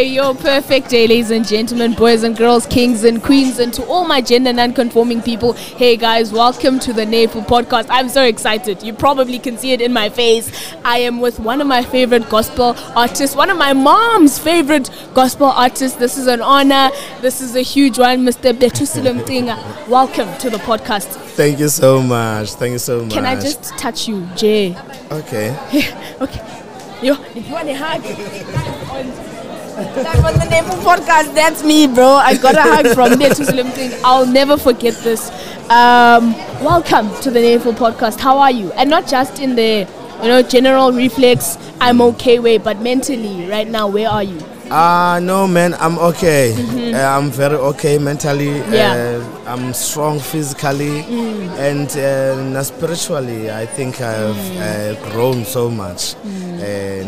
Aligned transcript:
Hey, 0.00 0.06
you're 0.06 0.34
perfect 0.34 0.88
day, 0.88 1.06
ladies 1.06 1.30
and 1.30 1.46
gentlemen, 1.46 1.92
boys 1.92 2.22
and 2.22 2.34
girls, 2.34 2.64
kings 2.64 3.04
and 3.04 3.22
queens, 3.22 3.58
and 3.58 3.70
to 3.74 3.84
all 3.84 4.06
my 4.06 4.22
gender 4.22 4.50
non-conforming 4.50 5.20
people. 5.20 5.52
Hey 5.52 5.98
guys, 5.98 6.32
welcome 6.32 6.78
to 6.78 6.94
the 6.94 7.04
Nefu 7.04 7.44
podcast. 7.46 7.84
I'm 7.90 8.08
so 8.08 8.24
excited. 8.24 8.82
You 8.82 8.94
probably 8.94 9.38
can 9.38 9.58
see 9.58 9.72
it 9.72 9.82
in 9.82 9.92
my 9.92 10.08
face. 10.08 10.74
I 10.86 11.00
am 11.00 11.20
with 11.20 11.38
one 11.38 11.60
of 11.60 11.66
my 11.66 11.82
favorite 11.82 12.30
gospel 12.30 12.74
artists, 12.96 13.36
one 13.36 13.50
of 13.50 13.58
my 13.58 13.74
mom's 13.74 14.38
favorite 14.38 14.88
gospel 15.12 15.48
artists. 15.48 15.98
This 15.98 16.16
is 16.16 16.28
an 16.28 16.40
honor. 16.40 16.88
This 17.20 17.42
is 17.42 17.54
a 17.54 17.60
huge 17.60 17.98
one, 17.98 18.24
Mr. 18.24 18.54
Betusile 18.54 19.20
Mcinga. 19.20 19.86
Welcome 19.86 20.34
to 20.38 20.48
the 20.48 20.56
podcast. 20.56 21.08
Thank 21.36 21.58
you 21.58 21.68
so 21.68 22.02
much. 22.02 22.52
Thank 22.54 22.72
you 22.72 22.78
so 22.78 23.02
much. 23.02 23.12
Can 23.12 23.26
I 23.26 23.38
just 23.38 23.64
touch 23.76 24.08
you, 24.08 24.26
Jay? 24.34 24.74
Okay. 25.10 25.54
okay. 26.22 26.62
Yo, 27.02 27.20
if 27.34 27.46
you 27.46 27.52
want 27.52 27.68
a 27.68 27.74
hug. 27.74 29.36
That 29.76 30.22
was 30.22 30.36
the 30.38 30.48
name 30.50 30.64
of 30.64 30.78
podcast. 30.80 31.34
That's 31.34 31.62
me, 31.62 31.86
bro. 31.86 32.14
I 32.14 32.36
got 32.36 32.56
a 32.56 32.62
hug 32.62 32.86
from 32.88 33.12
Betusile 33.18 33.62
Mcinga. 33.62 34.00
I'll 34.04 34.26
never 34.26 34.56
forget 34.56 34.94
this. 35.04 35.30
Um, 35.70 36.34
welcome 36.62 37.08
to 37.22 37.30
the 37.30 37.40
Naval 37.40 37.72
Podcast. 37.72 38.18
How 38.18 38.38
are 38.38 38.50
you? 38.50 38.72
And 38.72 38.90
not 38.90 39.06
just 39.06 39.38
in 39.38 39.54
the, 39.54 39.86
you 40.22 40.28
know, 40.28 40.42
general 40.42 40.92
reflex, 40.92 41.56
I'm 41.80 42.00
okay 42.02 42.40
way, 42.40 42.58
but 42.58 42.80
mentally, 42.80 43.46
right 43.48 43.68
now, 43.68 43.86
where 43.86 44.08
are 44.08 44.24
you? 44.24 44.38
Ah, 44.72 45.14
uh, 45.14 45.20
no, 45.20 45.46
man, 45.46 45.74
I'm 45.74 45.98
okay. 45.98 46.54
Mm-hmm. 46.56 46.94
Uh, 46.94 46.98
I'm 46.98 47.30
very 47.30 47.56
okay 47.56 47.98
mentally. 47.98 48.58
Yeah. 48.70 49.22
Uh, 49.22 49.50
I'm 49.50 49.72
strong 49.74 50.20
physically, 50.20 51.02
mm. 51.02 51.48
and 51.58 51.90
uh, 51.96 52.62
spiritually, 52.62 53.50
I 53.50 53.66
think 53.66 54.00
I've 54.00 54.36
mm. 54.36 55.10
grown 55.10 55.44
so 55.44 55.68
much 55.68 56.14
mm. 56.22 56.49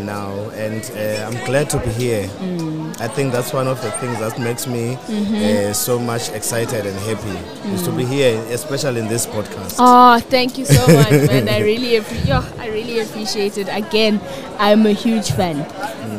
Now, 0.05 0.49
and 0.51 0.83
uh, 0.95 1.27
I'm 1.27 1.45
glad 1.45 1.69
to 1.71 1.79
be 1.79 1.89
here. 1.89 2.27
Mm. 2.27 2.99
I 2.99 3.07
think 3.07 3.33
that's 3.33 3.53
one 3.53 3.67
of 3.67 3.81
the 3.81 3.91
things 3.91 4.19
that 4.19 4.39
makes 4.39 4.67
me 4.67 4.95
mm-hmm. 4.95 5.33
Uh, 5.33 5.73
so 5.73 5.99
much 5.99 6.29
excited 6.29 6.85
and 6.85 6.97
happy 6.99 7.37
is 7.73 7.83
to 7.83 7.91
be 7.91 8.05
here, 8.05 8.37
especially 8.49 9.01
in 9.01 9.07
this 9.07 9.25
podcast. 9.25 9.77
Oh, 9.79 10.19
thank 10.19 10.57
you 10.57 10.65
so 10.65 10.85
much, 10.87 11.11
man. 11.11 11.49
I 11.49 11.59
really, 11.59 11.99
appre- 11.99 12.59
I 12.59 12.67
really 12.67 12.99
appreciate 12.99 13.57
it. 13.57 13.67
Again, 13.69 14.21
I'm 14.57 14.85
a 14.85 14.91
huge 14.93 15.31
fan. 15.31 15.65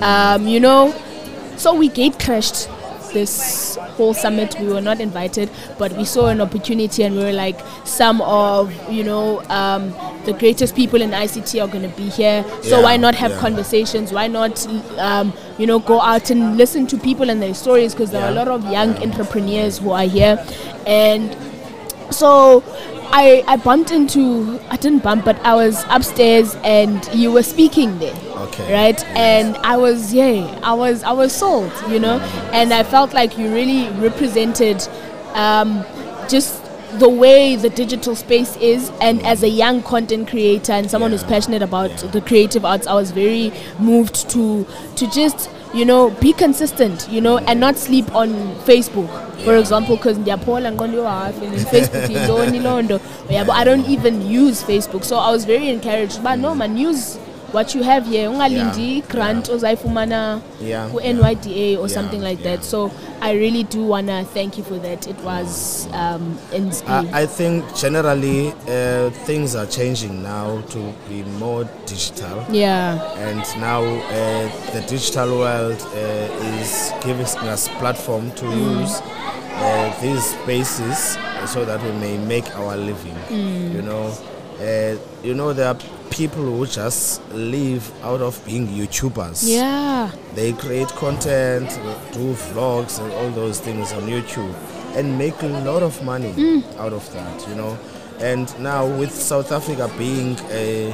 Um, 0.02 0.46
you 0.48 0.60
know 0.60 0.92
so 1.56 1.74
we 1.74 1.88
gate 1.88 2.18
crashed 2.18 2.68
this 3.12 3.76
whole 3.96 4.12
summit. 4.12 4.56
We 4.58 4.66
were 4.66 4.80
not 4.80 5.00
invited, 5.00 5.50
but 5.78 5.92
we 5.92 6.04
saw 6.04 6.26
an 6.26 6.40
opportunity 6.40 7.04
and 7.04 7.14
we 7.16 7.22
were 7.22 7.32
like, 7.32 7.60
some 7.84 8.20
of, 8.22 8.72
you 8.90 9.04
know, 9.04 9.40
um, 9.48 9.94
the 10.24 10.32
greatest 10.32 10.74
people 10.74 11.00
in 11.02 11.10
ICT 11.10 11.62
are 11.62 11.68
going 11.68 11.88
to 11.90 11.96
be 11.96 12.08
here. 12.08 12.44
So 12.62 12.78
Yeah, 12.78 12.82
why 12.84 12.96
not 12.96 13.14
have 13.14 13.32
yeah. 13.32 13.40
conversations? 13.40 14.12
Why 14.12 14.26
not, 14.28 14.66
um, 14.98 15.32
you 15.58 15.66
know, 15.66 15.78
go 15.78 16.00
out 16.00 16.30
and 16.30 16.56
listen 16.56 16.86
to 16.88 16.96
people 16.98 17.30
and 17.30 17.40
their 17.42 17.54
stories? 17.54 17.94
Because 17.94 18.10
there 18.10 18.22
are 18.24 18.28
a 18.30 18.34
lot 18.34 18.48
of 18.48 18.64
young 18.70 18.96
entrepreneurs 19.02 19.78
who 19.78 19.90
are 19.90 20.04
here. 20.04 20.44
And 20.86 21.36
so 22.10 22.62
I, 23.12 23.44
I 23.46 23.56
bumped 23.56 23.90
into, 23.92 24.58
I 24.70 24.76
didn't 24.76 25.02
bump, 25.02 25.24
but 25.24 25.38
I 25.44 25.54
was 25.54 25.84
upstairs 25.88 26.54
and 26.64 27.08
you 27.14 27.30
were 27.32 27.42
speaking 27.42 27.98
there 27.98 28.14
Okay. 28.44 28.72
right 28.72 28.98
Yes. 29.00 29.16
and 29.16 29.56
i 29.58 29.76
was 29.76 30.12
yeah 30.12 30.58
i 30.62 30.72
was 30.74 31.02
i 31.02 31.12
was 31.12 31.32
sold 31.32 31.72
you 31.88 31.98
know 31.98 32.18
and 32.52 32.72
i 32.74 32.82
felt 32.82 33.14
like 33.14 33.38
you 33.38 33.48
really 33.52 33.88
represented 34.00 34.86
um, 35.34 35.84
just 36.28 36.60
the 36.98 37.08
way 37.08 37.56
the 37.56 37.70
digital 37.70 38.14
space 38.14 38.56
is 38.56 38.90
and 39.00 39.24
as 39.26 39.42
a 39.42 39.48
young 39.48 39.82
content 39.82 40.28
creator 40.28 40.72
and 40.72 40.90
someone 40.90 41.10
who's 41.10 41.24
passionate 41.24 41.62
about 41.62 41.90
Yeah. 41.90 42.10
the 42.10 42.20
creative 42.20 42.64
arts 42.64 42.86
i 42.86 42.94
was 42.94 43.10
very 43.10 43.52
moved 43.78 44.28
to 44.30 44.64
to 44.96 45.06
just 45.10 45.50
you 45.74 45.84
know 45.84 46.10
be 46.20 46.32
consistent 46.32 47.08
you 47.10 47.20
know 47.20 47.38
and 47.38 47.58
not 47.60 47.76
sleep 47.76 48.14
on 48.14 48.30
facebook. 48.64 49.10
For 49.44 49.56
example 49.56 49.96
because 49.96 50.18
ndiyaphola 50.18 50.72
ngqondo 50.72 50.98
yohafi 51.02 51.46
and 51.46 51.66
facebook 51.66 52.08
yintoni 52.14 52.60
loo 52.62 52.82
nto? 52.82 53.00
Yabo 53.30 53.50
i 53.52 53.64
don't 53.64 53.88
even 53.88 54.22
use 54.44 54.62
facebook. 54.62 55.04
So 55.04 55.16
i 55.18 55.30
was 55.32 55.44
very 55.44 55.68
encouraged 55.68 56.22
but 56.22 56.38
no 56.38 56.54
man 56.54 56.76
use 56.76 57.18
what 57.54 57.74
you 57.74 57.82
have 57.82 58.04
here 58.10 58.28
ungalindi 58.30 58.96
Yeah. 58.96 59.06
grant 59.08 59.48
ozayifumana 59.48 60.40
Yeah. 60.60 60.88
ku-nyda 60.90 61.78
or 61.78 61.86
Yeah. 61.88 61.88
something 61.88 62.20
like 62.22 62.40
Yeah. 62.44 62.56
that 62.56 62.64
so 62.64 62.90
i 63.20 63.32
really 63.32 63.62
do 63.64 63.86
want 63.86 64.08
to 64.08 64.24
thank 64.34 64.58
you 64.58 64.64
for 64.64 64.78
that 64.82 65.06
it 65.06 65.16
was 65.24 65.88
um, 65.92 66.36
inspiring 66.52 67.14
I, 67.14 67.22
I 67.22 67.26
think 67.26 67.64
generally 67.74 68.48
uh, 68.68 69.10
things 69.26 69.54
are 69.54 69.66
changing 69.66 70.22
now 70.22 70.60
to 70.74 70.78
be 71.08 71.22
more 71.38 71.64
digital. 71.86 72.44
yeah 72.50 72.98
and 73.28 73.42
now 73.60 73.82
uh, 73.82 74.72
the 74.74 74.80
digital 74.88 75.38
world 75.38 75.80
uh, 75.94 76.60
is 76.60 76.92
giving 77.06 77.26
us 77.48 77.68
platform 77.78 78.30
to 78.32 78.46
use 78.46 79.00
uh, 79.56 80.00
these 80.02 80.24
spaces 80.42 81.16
so 81.46 81.64
that 81.64 81.80
we 81.82 81.92
may 82.00 82.18
make 82.26 82.44
our 82.56 82.76
living 82.76 83.16
you 83.76 83.82
know 83.82 84.12
uh, 84.60 84.96
you 85.22 85.34
know 85.34 85.52
there 85.52 85.68
are 85.68 85.78
people 86.10 86.42
who 86.42 86.66
just 86.66 87.20
live 87.32 87.90
out 88.04 88.20
of 88.20 88.44
being 88.46 88.66
youtubers. 88.68 89.42
Yeah. 89.46 90.10
They 90.34 90.52
create 90.52 90.88
content 90.88 91.68
do 92.12 92.34
vlogs 92.34 93.00
and 93.02 93.12
all 93.12 93.30
those 93.30 93.58
things 93.60 93.92
on 93.92 94.02
youtube 94.02 94.54
and 94.96 95.18
make 95.18 95.42
a 95.42 95.46
lot 95.48 95.82
of 95.82 96.00
money 96.04 96.62
out 96.78 96.92
of 96.92 97.12
that 97.12 97.48
you 97.48 97.54
know. 97.56 97.76
And 98.20 98.46
now 98.60 98.86
with 98.86 99.10
south 99.12 99.50
africa 99.50 99.90
being 99.98 100.36
a, 100.50 100.92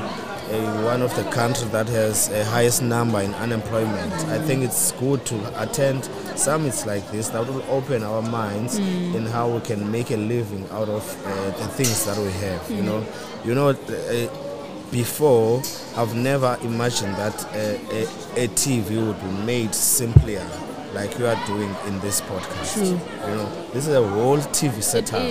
one 0.84 1.03
of 1.03 1.15
the 1.16 1.25
countries 1.31 1.71
that 1.71 1.88
has 1.88 2.28
a 2.31 2.44
highest 2.44 2.83
number 2.83 3.21
in 3.21 3.33
unemployment. 3.34 4.12
I 4.27 4.38
think 4.38 4.65
it's 4.65 4.93
good 4.93 5.25
to 5.27 5.62
attend 5.62 6.05
summits 6.37 6.87
like 6.87 7.09
this 7.11 7.28
that 7.28 7.47
will 7.47 7.62
open 7.71 8.03
our 8.03 8.22
minds 8.22 8.78
in 8.78 9.27
how 9.27 9.49
we 9.49 9.60
can 9.60 9.91
make 9.91 10.10
a 10.10 10.16
living 10.16 10.69
out 10.71 10.89
of 10.89 11.27
uh, 11.27 11.47
the 11.59 11.69
things 11.69 12.05
that 12.06 12.19
we 12.19 12.31
have 12.33 12.71
you 12.71 12.83
know. 12.83 13.06
You 13.44 13.55
know 13.55 13.69
uh, 13.69 14.91
before 14.91 15.62
I've 15.97 16.15
never 16.16 16.59
imagined 16.62 17.15
that 17.16 17.44
a, 17.55 18.44
a 18.44 18.49
TV 18.49 19.06
would 19.06 19.21
be 19.21 19.44
made 19.44 19.75
simpler 19.75 20.44
like 20.93 21.19
you 21.19 21.27
are 21.27 21.47
doing 21.47 21.75
in 21.87 22.01
this 22.01 22.21
podcast. 22.23 22.75
True. 22.75 22.84
You 23.31 23.37
know, 23.37 23.49
this 23.73 23.87
is 23.87 23.95
a 23.95 24.06
whole 24.09 24.39
TV 24.39 24.83
setup, 24.83 25.23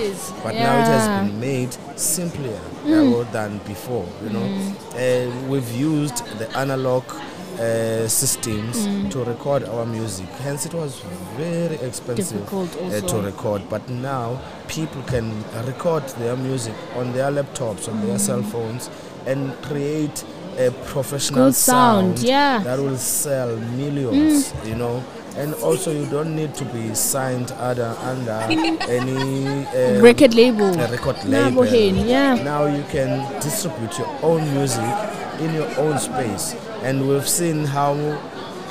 but 0.44 0.53
now 0.53 0.80
it 0.80 0.86
has 0.86 1.08
been 1.30 1.40
made 1.40 1.75
simpler 1.97 2.59
uh, 2.86 3.31
than 3.31 3.58
before. 3.59 4.08
You 4.24 4.30
know, 4.30 4.75
uh, 4.96 5.47
we've 5.47 5.72
used 5.72 6.25
the 6.40 6.50
analog. 6.58 7.03
Uh, 7.59 8.08
systems 8.08 8.86
to 9.12 9.22
record 9.25 9.66
our 9.66 9.86
music 9.86 10.25
hence 10.46 10.66
it 10.66 10.74
was 10.74 11.02
very 11.36 11.76
expensive 11.86 12.41
uh, 12.53 13.02
to 13.02 13.18
record 13.22 13.62
but 13.70 13.90
now 13.90 14.40
people 14.70 15.02
can 15.08 15.44
record 15.66 16.02
their 16.20 16.38
music 16.38 16.74
on 16.96 17.12
their 17.12 17.30
laptops 17.30 17.90
on 17.90 18.00
their 18.08 18.18
cell 18.18 18.41
phones 18.44 18.90
and 19.26 19.52
create 19.64 20.24
a 20.58 20.72
professional 20.86 21.47
Good 21.47 21.56
sound, 21.56 22.20
yeah. 22.20 22.59
that 22.64 22.80
will 22.80 22.97
sell 22.97 23.53
millions 23.58 24.53
you 24.66 24.76
know 24.76 25.03
and 25.39 25.53
also 25.63 25.91
you 25.91 26.05
don't 26.07 26.35
need 26.35 26.53
to 26.55 26.66
be 26.66 26.94
signed 26.94 27.52
under 27.53 27.96
under 28.11 28.40
any 28.90 29.66
uh, 29.67 30.02
record 30.02 30.34
label. 30.35 30.72
record 30.73 31.17
label. 31.25 31.66
Yeah. 31.66 32.35
Now 32.35 32.66
you 32.66 32.84
can 32.91 33.11
distribute 33.41 33.97
your 33.97 34.11
own 34.22 34.41
music 34.53 34.84
in 35.40 35.53
your 35.53 35.69
own 35.79 35.97
space. 35.99 36.55
And 36.84 37.08
we've 37.08 37.28
seen 37.28 37.64
how 37.66 37.93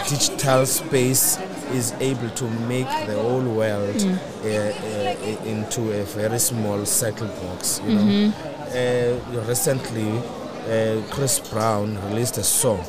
digital 0.09 0.67
space 0.67 1.39
is 1.73 1.93
able 2.01 2.31
to 2.31 2.45
make 2.69 2.89
the 3.07 3.15
whole 3.15 3.43
world 3.61 3.97
Mm. 3.97 4.17
uh, 4.17 4.49
uh, 4.49 5.53
into 5.55 5.81
a 6.01 6.05
very 6.05 6.39
small 6.39 6.85
circle 6.87 7.27
box 7.43 7.81
you 7.87 7.97
Mm-hmm. 7.99 8.31
know 8.31 9.41
uh, 9.43 9.47
recently 9.49 10.11
uh, 10.69 11.03
Chris 11.11 11.39
Brown 11.51 11.97
released 12.11 12.39
a 12.39 12.43
song. 12.45 12.83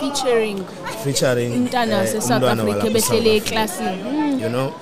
Featuring 0.00 0.64
featuring 1.04 1.52
intana 1.52 2.02
uh, 2.02 2.06
se-south 2.06 2.42
africa 2.42 2.90
behlele 2.90 3.36
Africa 3.36 3.54
eklasini. 3.54 4.40
You 4.40 4.48
know? 4.48 4.74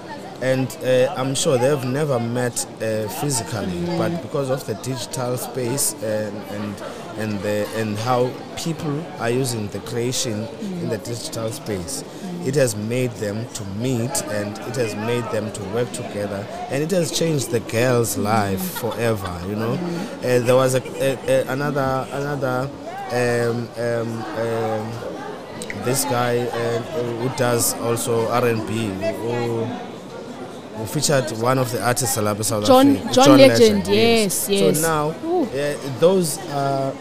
And 0.42 0.68
uh, 0.84 1.14
i'm 1.16 1.34
sure 1.34 1.56
they've 1.56 1.84
never 1.84 2.20
met 2.20 2.66
uh, 2.82 3.08
physically 3.20 3.80
but 3.96 4.20
because 4.20 4.50
of 4.50 4.66
the 4.66 4.74
digital 4.74 5.38
space 5.38 5.94
and 6.02 6.36
and 6.50 6.74
and 7.18 7.40
the 7.40 7.66
and 7.76 7.96
how 7.98 8.30
people 8.56 9.02
are 9.18 9.30
using 9.30 9.68
the 9.68 9.78
creation 9.80 10.46
in 10.82 10.90
the 10.90 10.98
digital 10.98 11.50
space 11.50 12.04
it 12.46 12.54
has 12.54 12.76
made 12.76 13.10
them 13.12 13.44
to 13.54 13.64
meet 13.80 14.22
and 14.30 14.56
it 14.68 14.76
has 14.76 14.94
made 14.94 15.24
them 15.32 15.50
to 15.52 15.62
work 15.74 15.90
together 15.92 16.46
and 16.70 16.80
it 16.82 16.90
has 16.92 17.10
changed 17.10 17.50
the 17.50 17.58
girl's 17.60 18.16
life 18.16 18.78
forever 18.78 19.40
you 19.48 19.56
know? 19.56 19.72
Uh, 20.18 20.38
there 20.46 20.54
was 20.54 20.74
a, 20.76 20.82
a, 21.02 21.18
a 21.28 21.52
another 21.52 22.06
another 22.12 22.70
um, 23.10 23.68
um, 23.76 24.22
um, 24.38 25.84
this 25.84 26.04
guy 26.04 26.38
uh, 26.38 26.80
who 27.18 27.28
does 27.36 27.74
also 27.80 28.28
R&B 28.28 28.88
who, 28.88 29.64
who 29.64 30.86
featured 30.86 31.28
one 31.40 31.58
of 31.58 31.70
the 31.72 31.84
artists 31.84 32.14
South 32.14 32.66
John- 32.66 32.96
Africa 32.96 33.12
John 33.12 33.38
Legend, 33.38 33.86
yes, 33.88 34.48
yes. 34.48 34.80
so 34.80 34.88
now 34.88 35.10
uh, 35.10 35.98
those 35.98 36.38
are 36.50 36.92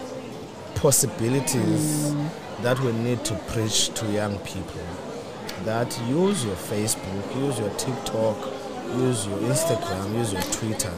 possibilities 0.76 2.14
that 2.62 2.80
we 2.80 2.92
need 2.94 3.24
to 3.26 3.36
preach 3.50 3.90
to 3.90 4.06
young 4.12 4.40
people 4.40 4.82
that 5.64 5.98
use 6.08 6.44
your 6.46 6.56
Facebook, 6.56 7.36
use 7.36 7.58
your 7.60 7.70
TikTok, 7.72 8.38
use 8.98 9.26
your 9.28 9.38
Instagram, 9.40 10.14
use 10.18 10.34
your 10.34 10.42
Twitter. 10.44 10.92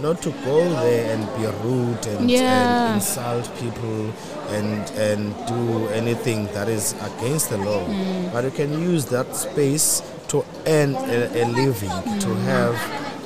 Not 0.00 0.20
to 0.22 0.30
go 0.44 0.68
there 0.68 1.14
and 1.14 1.24
be 1.36 1.46
rude 1.66 2.06
and, 2.06 2.30
Yeah. 2.30 2.86
and 2.86 2.94
insult 2.96 3.48
people 3.60 4.12
and 4.50 4.90
and 4.92 5.34
do 5.46 5.88
anything 5.88 6.46
that 6.54 6.68
is 6.68 6.94
against 7.00 7.50
the 7.50 7.58
law. 7.58 7.86
Mm. 7.86 8.32
But 8.32 8.44
you 8.44 8.50
can 8.50 8.72
use 8.80 9.04
that 9.06 9.34
space 9.36 10.02
to 10.28 10.44
earn 10.66 10.94
a, 10.96 11.42
a 11.42 11.44
living, 11.46 11.90
to 12.20 12.34
have, 12.50 12.74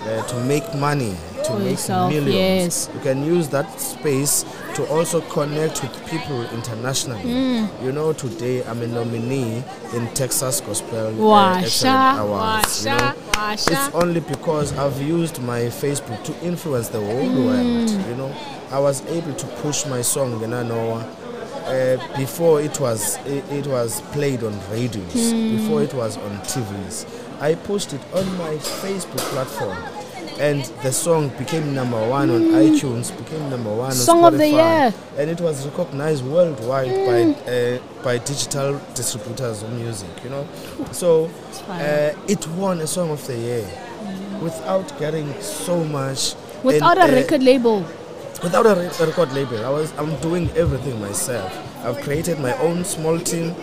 uh, 0.07 0.23
to 0.27 0.45
make 0.45 0.75
money, 0.75 1.17
to 1.49 1.53
For 1.55 1.59
make 1.59 1.71
yourself, 1.73 2.13
millions. 2.13 2.35
yes. 2.35 2.91
You 2.95 3.01
can 3.01 3.25
use 3.25 3.49
that 3.49 3.81
space 3.81 4.45
to 4.75 4.87
also 4.89 5.21
connect 5.23 5.83
with 5.83 6.07
people 6.11 6.43
internationally. 6.51 7.23
Mm. 7.23 7.83
You 7.85 7.93
know, 7.93 8.13
today 8.13 8.63
I'm 8.65 8.81
a 8.83 8.87
nominee 8.87 9.63
in 9.95 10.09
Texas 10.15 10.61
Gospel 10.61 11.09
uh, 11.09 11.13
Washa, 11.13 12.19
Awards. 12.21 12.85
you 12.85 12.91
know. 12.91 12.97
washa, 12.97 13.15
washa. 13.33 13.71
It's 13.73 13.95
only 13.95 14.21
because 14.21 14.73
I've 14.79 15.01
used 15.03 15.43
my 15.43 15.63
Facebook 15.63 16.23
to 16.25 16.33
influence 16.45 16.89
the 16.89 17.01
whole 17.01 17.29
Mm. 17.29 17.47
world. 17.47 18.09
You 18.09 18.15
know, 18.17 18.35
I 18.71 18.79
was 18.79 19.05
able 19.07 19.33
to 19.35 19.47
push 19.63 19.87
my 19.87 20.03
song 20.03 20.39
Genanoa. 20.41 21.05
Uh, 21.69 21.99
before 22.17 22.63
it 22.63 22.81
was 22.81 23.19
it, 23.27 23.45
it 23.53 23.67
was 23.67 24.01
played 24.13 24.43
on 24.43 24.59
radios, 24.71 25.13
Mm. 25.15 25.59
before 25.59 25.83
it 25.83 25.93
was 25.93 26.17
on 26.17 26.39
TVs. 26.47 27.05
I 27.41 27.55
pushed 27.57 27.93
it 27.93 28.01
on 28.15 28.25
my 28.39 28.55
Facebook 28.83 29.19
platform, 29.33 29.77
and 30.41 30.65
the 30.83 30.93
song 30.93 31.29
became 31.39 31.75
number 31.75 31.99
one 32.09 32.31
on 32.31 32.43
iTunes, 32.67 33.17
became 33.19 33.51
number 33.51 33.71
one 33.71 33.91
on 33.91 33.97
Mm. 33.97 34.07
Song 34.11 34.25
of 34.25 34.35
the 34.39 34.45
Spotify, 34.45 34.53
year. 34.83 34.95
and 35.19 35.31
it 35.31 35.41
was 35.41 35.67
recognized 35.67 36.25
worldwide 36.25 36.95
by 37.09 37.21
uh, 37.53 37.79
by 38.05 38.19
digital 38.19 38.81
distributors 38.95 39.63
of 39.63 39.73
music. 39.73 40.09
You 40.25 40.31
know, 40.31 40.47
so 40.93 41.31
uh, 41.69 42.11
it 42.29 42.47
won 42.57 42.81
a 42.81 42.87
song 42.87 43.11
of 43.11 43.27
the 43.27 43.37
year 43.37 43.67
without 44.41 44.87
getting 44.99 45.29
so 45.41 45.83
much. 45.85 46.35
Without 46.63 46.99
and, 46.99 47.11
a 47.11 47.13
uh, 47.13 47.21
record 47.23 47.43
label. 47.43 47.85
without 48.43 48.67
a, 48.67 48.75
re- 48.75 48.91
a 49.01 49.07
record 49.07 49.33
label. 49.33 49.65
I 49.65 49.71
was 49.71 49.93
I'm 49.99 50.15
doing 50.21 50.49
everything 50.57 51.01
myself. 51.01 51.51
I've 51.85 52.01
created 52.03 52.39
my 52.41 52.55
own 52.59 52.85
small 52.85 53.19
team. 53.19 53.55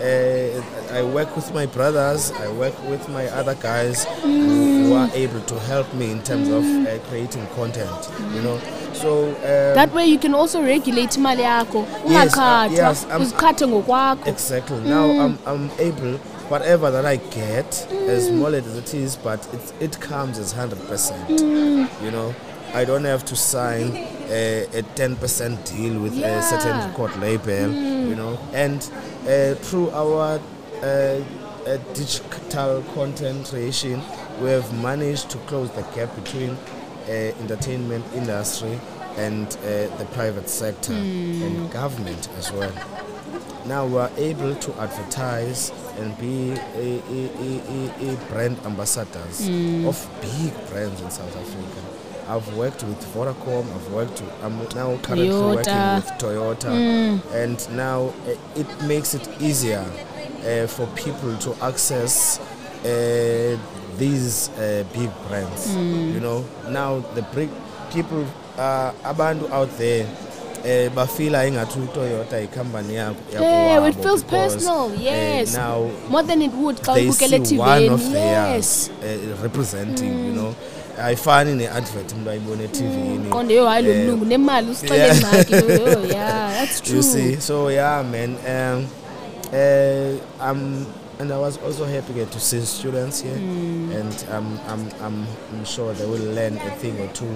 Uh, 0.00 0.60
I 0.98 1.02
work 1.02 1.34
with 1.36 1.52
my 1.54 1.64
brothers. 1.66 2.32
I 2.32 2.48
work 2.52 2.74
with 2.90 3.08
my 3.08 3.26
other 3.28 3.54
guys 3.54 4.04
who, 4.22 4.71
are 4.94 5.10
able 5.14 5.40
to 5.40 5.58
help 5.60 5.92
me 5.94 6.10
in 6.10 6.22
terms 6.22 6.48
of 6.48 6.64
uh, 6.64 6.98
creating 7.08 7.46
content. 7.54 8.10
You 8.34 8.42
know, 8.42 8.58
so 8.92 9.28
um, 9.28 9.74
That 9.74 9.92
way 9.92 10.06
you 10.06 10.18
can 10.18 10.34
also 10.34 10.62
regulate 10.62 11.10
imali 11.10 11.42
yakho. 11.42 11.86
Yes, 12.08 12.36
uh, 12.36 12.68
yes, 12.70 13.04
I'm- 13.10 13.22
uzikhathe 13.22 13.66
ngokwakho. 13.66 14.26
Exactly. 14.26 14.80
Now 14.80 15.04
I'm, 15.10 15.38
I'm 15.46 15.70
able, 15.78 16.18
whatever 16.48 16.90
that 16.90 17.04
I 17.06 17.16
get, 17.16 17.86
as 18.08 18.26
small 18.28 18.54
as 18.54 18.66
it 18.76 18.94
is, 18.94 19.16
but 19.16 19.40
it, 19.54 19.72
it 19.80 20.00
comes 20.00 20.38
as 20.38 20.54
100%. 20.54 21.88
You 22.04 22.10
know, 22.10 22.34
I 22.74 22.84
don't 22.84 23.04
have 23.04 23.24
to 23.26 23.36
sign 23.36 23.92
a, 24.30 24.64
a 24.72 24.82
10% 24.82 25.76
deal 25.76 26.00
with 26.00 26.14
Yeah. 26.14 26.38
a 26.38 26.42
certain 26.42 26.78
record 26.88 27.16
label, 27.20 27.70
you 28.08 28.14
know. 28.14 28.38
And 28.54 28.80
uh, 29.28 29.54
through 29.56 29.90
our 29.90 30.40
uh, 30.82 30.86
uh, 30.86 31.76
digital 31.94 32.82
content 32.94 33.46
creation, 33.46 34.00
we 34.40 34.50
have 34.50 34.72
managed 34.82 35.30
to 35.30 35.38
close 35.38 35.70
the 35.72 35.82
gap 35.94 36.14
between 36.14 36.50
uh, 37.08 37.10
entertainment 37.40 38.04
industry 38.14 38.78
and 39.16 39.46
uh, 39.46 39.96
the 39.98 40.06
private 40.12 40.48
sector 40.48 40.92
and 40.92 41.70
government 41.70 42.28
as 42.38 42.50
well. 42.52 42.72
Now 43.66 43.86
we 43.86 43.96
are 43.98 44.10
able 44.16 44.54
to 44.56 44.72
advertise 44.80 45.70
and 45.98 46.16
be 46.18 46.50
a, 46.50 47.00
a, 47.08 48.10
a, 48.10 48.12
a, 48.12 48.16
brand 48.28 48.58
ambassadors 48.64 49.40
of 49.86 50.08
big 50.20 50.52
brands 50.68 51.00
in 51.00 51.10
South 51.10 51.36
Africa. 51.36 52.02
I've 52.28 52.56
worked 52.56 52.82
with 52.84 52.98
Vodacom. 53.14 53.64
I've 53.74 53.92
worked. 53.92 54.20
With, 54.20 54.44
I'm 54.44 54.58
now 54.74 54.96
currently 55.02 55.28
Toyota. 55.28 55.54
working 55.56 55.94
with 55.94 56.08
Toyota, 56.18 57.34
and 57.34 57.76
now 57.76 58.12
uh, 58.26 58.34
it 58.56 58.82
makes 58.84 59.14
it 59.14 59.28
easier 59.40 59.84
uh, 60.44 60.66
for 60.66 60.86
people 60.96 61.36
to 61.38 61.54
access 61.64 62.38
uh, 62.84 63.58
these 63.98 64.50
uh, 64.58 64.84
big 64.94 65.10
brands. 65.28 65.74
You 65.76 66.20
know, 66.20 66.44
now 66.70 67.00
the 67.14 67.22
big 67.34 67.48
people, 67.92 68.24
uh, 68.58 68.92
abantu 69.04 69.48
out 69.52 69.68
there. 69.78 70.06
uh, 70.64 70.90
bafila 70.94 71.46
ingathi 71.46 71.78
uToyota 71.78 72.40
icompany 72.40 72.94
yakho 72.94 73.14
Yeah, 73.32 73.88
it 73.88 73.96
feels 74.02 74.22
personal. 74.24 74.92
eh, 75.06 75.44
now 75.52 75.90
More 76.08 76.22
than 76.22 76.42
it 76.42 76.52
would 76.54 76.76
xa 76.82 76.92
ubukele 76.92 77.90
of 77.90 78.02
Yes. 78.14 78.90
uh, 79.02 79.42
representing 79.42 80.26
you 80.26 80.32
know 80.32 80.54
ayifani 81.02 81.54
ne-advert 81.54 82.12
umntu 82.12 82.30
ayibone 82.30 82.64
etvini 82.64 83.30
Qonde 83.30 83.54
yo 83.54 83.66
hayi 83.68 83.86
lo 83.86 83.92
Eh, 83.92 84.04
mlungu 84.04 84.24
nemali 84.24 84.70
usixele 84.70 84.98
yeah. 85.04 86.04
yeah, 86.10 86.52
that's 86.60 86.80
true. 86.80 86.96
you 86.96 87.02
see 87.02 87.36
so 87.40 87.70
yeah 87.70 88.02
man 88.04 88.30
um, 88.46 88.86
uh, 89.52 90.48
I'm 90.50 90.86
and 91.22 91.32
I 91.32 91.38
was 91.38 91.56
also 91.58 91.84
happy 91.84 92.14
to 92.14 92.40
see 92.40 92.60
students 92.62 93.20
here 93.20 93.36
Hmm. 93.36 93.92
and 93.92 94.26
um, 94.30 94.60
I'm, 94.66 94.90
I'm, 95.00 95.26
I'm 95.52 95.64
sure 95.64 95.94
they 95.94 96.04
will 96.04 96.26
learn 96.34 96.56
a 96.56 96.70
thing 96.82 96.98
or 97.00 97.06
two 97.12 97.32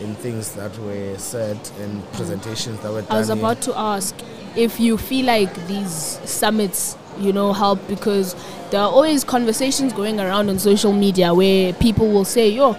in 0.00 0.14
things 0.14 0.54
that 0.54 0.76
were 0.78 1.18
said 1.18 1.58
and 1.80 1.92
presentations 2.12 2.78
that 2.80 2.92
were 2.92 3.02
done 3.02 3.10
I 3.16 3.18
was 3.18 3.28
here. 3.28 3.36
about 3.36 3.60
to 3.62 3.76
ask 3.76 4.14
if 4.56 4.78
you 4.78 4.96
feel 4.96 5.26
like 5.26 5.52
these 5.66 5.92
summits, 6.24 6.96
you 7.18 7.32
know, 7.32 7.52
help 7.52 7.84
because 7.88 8.36
there 8.70 8.80
are 8.80 8.88
always 8.88 9.24
conversations 9.24 9.92
going 9.92 10.20
around 10.20 10.48
on 10.48 10.60
social 10.60 10.92
media 10.92 11.34
where 11.34 11.72
people 11.72 12.08
will 12.12 12.24
say, 12.24 12.48
yo, 12.50 12.76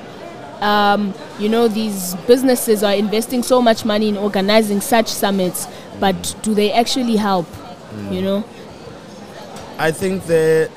um, 0.61 1.13
you 1.37 1.49
know, 1.49 1.67
these 1.67 2.15
businesses 2.27 2.81
are 2.81 2.93
investing 2.95 3.43
so 3.43 3.61
much 3.61 3.83
money 3.83 4.07
in 4.07 4.15
organizing 4.15 4.79
such 4.79 5.07
summits, 5.09 5.67
but 5.99 6.33
do 6.43 6.53
they 6.53 6.71
actually 6.71 7.17
help? 7.17 7.45
You 8.09 8.21
know? 8.21 8.43
I 9.77 9.91
think 9.91 10.23
the 10.25 10.69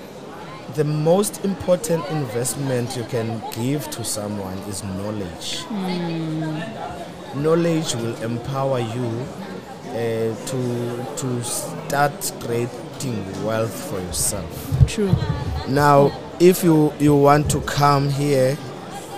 the 0.75 0.85
most 0.85 1.45
important 1.45 2.05
investment 2.11 2.97
you 2.97 3.05
can 3.05 3.41
give 3.53 3.89
to 3.91 4.05
someone 4.05 4.59
is 4.69 4.83
knowledge. 4.85 5.65
Knowledge 7.35 7.95
will 7.95 8.15
empower 8.23 8.81
you 8.81 9.27
uh, 9.91 10.35
to 10.47 11.05
to 11.17 11.45
start 11.45 12.33
creating 12.41 13.25
wealth 13.45 13.73
for 13.91 14.01
yourself. 14.01 14.87
True. 14.87 15.15
Now, 15.69 16.11
if 16.41 16.65
you 16.65 16.93
you 16.99 17.15
want 17.17 17.51
to 17.51 17.61
come 17.61 18.09
here 18.11 18.57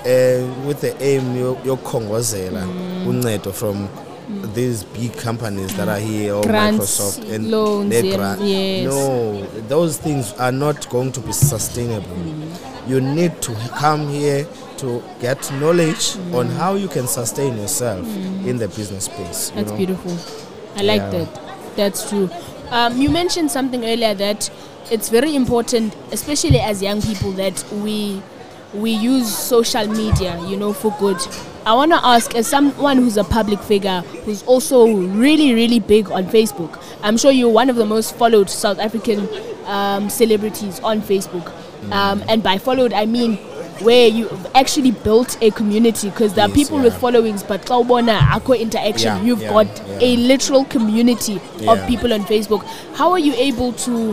uh, 0.05 0.67
with 0.67 0.81
the 0.81 0.95
aim 1.03 1.37
yo- 1.37 1.57
yokukhongozela 1.65 2.63
uncedo 3.07 3.53
from 3.53 3.89
Mm. 4.31 4.55
these 4.55 4.85
big 4.85 5.17
companies 5.17 5.77
that 5.77 5.89
are 5.89 5.99
here 5.99 6.35
or 6.35 6.43
Grants, 6.43 6.79
Microsoft 6.79 7.31
and 7.35 7.51
loans, 7.51 7.91
their 7.91 8.17
grant- 8.17 8.41
yes. 8.41 8.85
no 8.85 9.43
those 9.69 9.97
things 9.99 10.33
are 10.35 10.53
not 10.53 10.89
going 10.89 11.11
to 11.13 11.21
be 11.21 11.33
sustainable 11.33 12.17
mm. 12.17 12.89
you 12.89 13.01
need 13.01 13.41
to 13.43 13.53
come 13.77 14.09
here 14.09 14.47
to 14.79 15.03
get 15.21 15.51
knowledge 15.55 16.15
mm. 16.15 16.35
on 16.35 16.47
how 16.49 16.75
you 16.75 16.89
can 16.89 17.07
sustain 17.07 17.57
yourself 17.57 18.07
in 18.47 18.57
the 18.59 18.69
business 18.69 19.05
space 19.05 19.51
you 19.51 19.57
That's 19.57 19.71
know? 19.71 19.77
beautiful. 19.77 20.17
I 20.77 20.83
like 20.83 21.01
Yeah. 21.01 21.11
that. 21.11 21.77
That's 21.77 22.09
true. 22.09 22.31
Um, 22.71 22.97
you 22.97 23.11
mentioned 23.11 23.51
something 23.51 23.85
earlier 23.85 24.15
that 24.15 24.51
it's 24.91 25.09
very 25.09 25.35
important, 25.35 25.95
especially 26.13 26.61
as 26.61 26.83
young 26.83 27.03
people, 27.03 27.33
that 27.33 27.65
we 27.73 28.23
we 28.75 28.91
use 28.91 29.37
social 29.37 29.87
media, 29.87 30.39
you 30.47 30.57
know, 30.57 30.73
for 30.73 30.95
good. 30.99 31.17
I 31.67 31.75
want 31.75 31.93
to 31.93 32.05
ask, 32.05 32.35
as 32.35 32.47
someone 32.47 32.99
who's 32.99 33.17
a 33.17 33.25
public 33.25 33.61
figure, 33.61 34.01
who's 34.25 34.43
also 34.45 34.87
really, 34.91 35.55
really 35.55 35.81
big 35.81 36.11
on 36.11 36.25
Facebook, 36.27 36.83
I'm 37.03 37.17
sure 37.17 37.31
you're 37.33 37.51
one 37.51 37.69
of 37.69 37.77
the 37.77 37.85
most 37.85 38.17
followed 38.17 38.49
South 38.49 38.79
African 38.79 39.29
um, 39.67 40.09
celebrities 40.09 40.81
on 40.81 41.03
Facebook. 41.03 41.53
Um, 41.93 42.23
and 42.29 42.43
by 42.43 42.59
followed, 42.59 42.93
I 42.93 43.07
mean 43.07 43.39
where 43.81 44.09
you've 44.09 44.47
actually 44.55 44.91
built 44.91 45.39
a 45.43 45.51
community 45.51 46.11
because 46.11 46.35
there 46.35 46.47
are 46.47 46.51
people 46.53 46.77
yeah. 46.79 46.85
with 46.85 46.97
followings, 47.01 47.43
but 47.43 47.63
xa 47.63 47.83
ubona 47.85 48.19
akho 48.19 48.59
interaction, 48.59 49.17
Yeah, 49.17 49.23
you've 49.23 49.41
yeah, 49.43 49.51
got 49.51 49.81
a 50.03 50.17
literal 50.17 50.65
community 50.67 51.41
of 51.67 51.87
people 51.87 52.13
on 52.13 52.21
Facebook. 52.25 52.65
How 52.95 53.11
are 53.13 53.19
you 53.19 53.33
able 53.35 53.73
to? 53.73 54.13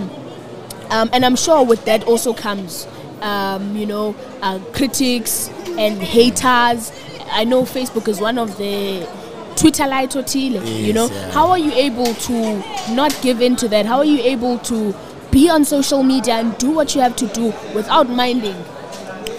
Um, 0.89 1.09
and 1.11 1.25
I'm 1.25 1.35
sure 1.35 1.65
with 1.65 1.83
that 1.85 2.05
also 2.05 2.33
comes, 2.33 2.87
um, 3.21 3.75
you 3.75 3.85
know, 3.85 4.15
uh, 4.41 4.59
critics 4.73 5.49
and 5.77 6.01
haters. 6.01 6.91
I 7.31 7.43
know 7.43 7.63
Facebook 7.63 8.07
is 8.07 8.19
one 8.21 8.37
of 8.37 8.57
the 8.57 9.07
Twitter 9.55 9.87
light 9.87 10.15
or 10.15 10.23
you 10.37 10.59
Yes, 10.61 10.95
know. 10.95 11.07
yeah. 11.09 11.31
How 11.31 11.49
are 11.49 11.57
you 11.57 11.71
able 11.73 12.13
to 12.13 12.63
not 12.93 13.17
give 13.21 13.41
in 13.41 13.55
to 13.57 13.67
that? 13.69 13.85
How 13.85 13.97
are 13.97 14.05
you 14.05 14.19
able 14.21 14.59
to 14.59 14.95
be 15.31 15.49
on 15.49 15.65
social 15.65 16.03
media 16.03 16.35
and 16.35 16.57
do 16.57 16.71
what 16.71 16.93
you 16.95 17.01
have 17.01 17.15
to 17.17 17.27
do 17.27 17.53
without 17.73 18.09
minding 18.09 18.55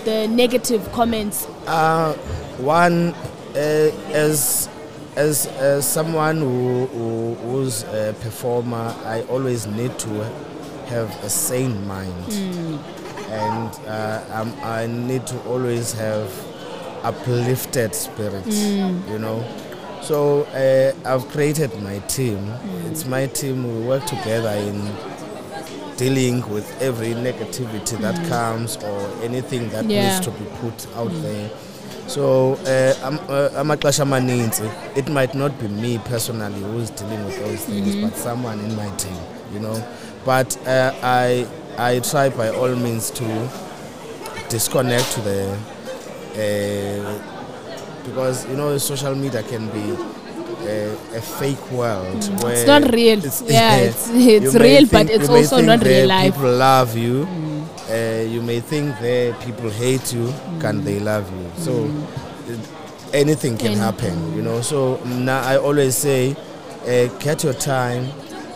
the 0.05 0.27
negative 0.29 0.91
comments? 0.93 1.47
Uh, 1.67 2.13
one, 2.59 3.15
uh, 3.55 3.59
as 4.13 4.69
as 5.17 5.47
as 5.47 5.87
someone 5.87 6.39
who, 6.39 6.87
who 6.87 7.35
who's 7.37 7.83
a 7.85 8.15
performer, 8.21 8.95
I 9.05 9.23
always 9.23 9.67
need 9.67 9.99
to 10.01 10.09
have 10.87 11.11
a 11.25 11.31
sane 11.31 11.87
mind, 11.87 12.15
and 13.31 13.71
uh, 13.87 14.45
I 14.63 14.87
need 14.87 15.27
to 15.29 15.39
always 15.45 15.93
have 15.95 16.33
uplifted 17.03 17.95
spirit. 17.95 18.47
You 19.11 19.19
know. 19.19 19.45
So 20.03 20.43
uh, 20.55 20.93
I've 21.09 21.29
created 21.29 21.71
my 21.83 21.99
team. 22.01 22.39
It's 22.87 23.05
my 23.07 23.27
team. 23.27 23.57
We 23.81 23.87
work 23.87 24.07
together 24.07 24.51
in 24.51 24.81
dealing 25.97 26.49
with 26.49 26.81
every 26.81 27.09
negativity 27.09 27.99
that 28.01 28.17
comes 28.29 28.77
or 28.77 29.11
anything 29.23 29.69
that 29.71 29.85
Yeah. 29.87 30.03
needs 30.05 30.21
to 30.21 30.31
be 30.31 30.45
put 30.61 30.87
out 30.97 31.11
there. 31.23 31.51
So 32.07 32.53
uh, 32.65 32.95
uh, 33.29 33.63
amaxesha 33.63 34.03
amaninzi 34.07 34.71
it 34.97 35.09
might 35.11 35.35
not 35.35 35.59
be 35.61 35.69
me 35.69 35.99
personally 35.99 36.61
who's 36.63 36.89
dealing 36.91 37.23
with 37.27 37.39
those 37.39 37.65
things 37.67 37.97
but 37.97 38.17
someone 38.17 38.59
in 38.61 38.75
my 38.77 38.89
team 38.97 39.17
you 39.53 39.61
know 39.61 39.77
but 40.25 40.57
uh, 40.67 40.95
I 41.03 41.47
I 41.79 42.01
try 42.01 42.29
by 42.29 42.49
all 42.51 42.75
means 42.75 43.11
to 43.13 43.25
disconnect 44.49 45.13
to 45.13 45.21
the 45.21 45.59
uh, 46.35 48.05
because 48.05 48.47
you 48.49 48.57
know 48.57 48.77
social 48.79 49.15
media 49.15 49.43
can 49.43 49.69
be 49.71 49.97
a, 50.67 50.93
a 51.15 51.21
fake 51.21 51.71
world 51.71 52.25
where 52.43 52.55
It's 52.55 52.67
not 52.67 52.93
real. 52.93 53.19
yeah, 53.51 53.77
it's, 53.89 54.09
it's 54.11 54.55
real, 54.55 54.87
but 54.91 55.09
it's 55.11 55.29
also 55.29 55.61
not 55.61 55.83
real 55.85 56.09
life. 56.09 56.35
People 56.35 56.53
love 56.55 56.97
you. 56.97 57.27
Uh, 57.91 58.23
you 58.29 58.43
may 58.43 58.61
think 58.61 58.99
there 59.01 59.33
people 59.35 59.71
hate 59.71 60.13
you. 60.13 60.33
Can 60.61 60.85
they 60.85 60.99
love 61.01 61.31
you? 61.33 61.51
So 61.63 61.91
it- 62.49 62.69
anything 63.15 63.57
can 63.57 63.69
Any- 63.73 63.77
happen, 63.81 64.37
you 64.37 64.43
know. 64.43 64.61
So 64.63 64.97
now 65.05 65.41
I 65.43 65.57
always 65.59 65.97
say, 65.97 66.33
uh, 66.83 67.07
get 67.19 67.45
your 67.45 67.55
time, 67.55 68.11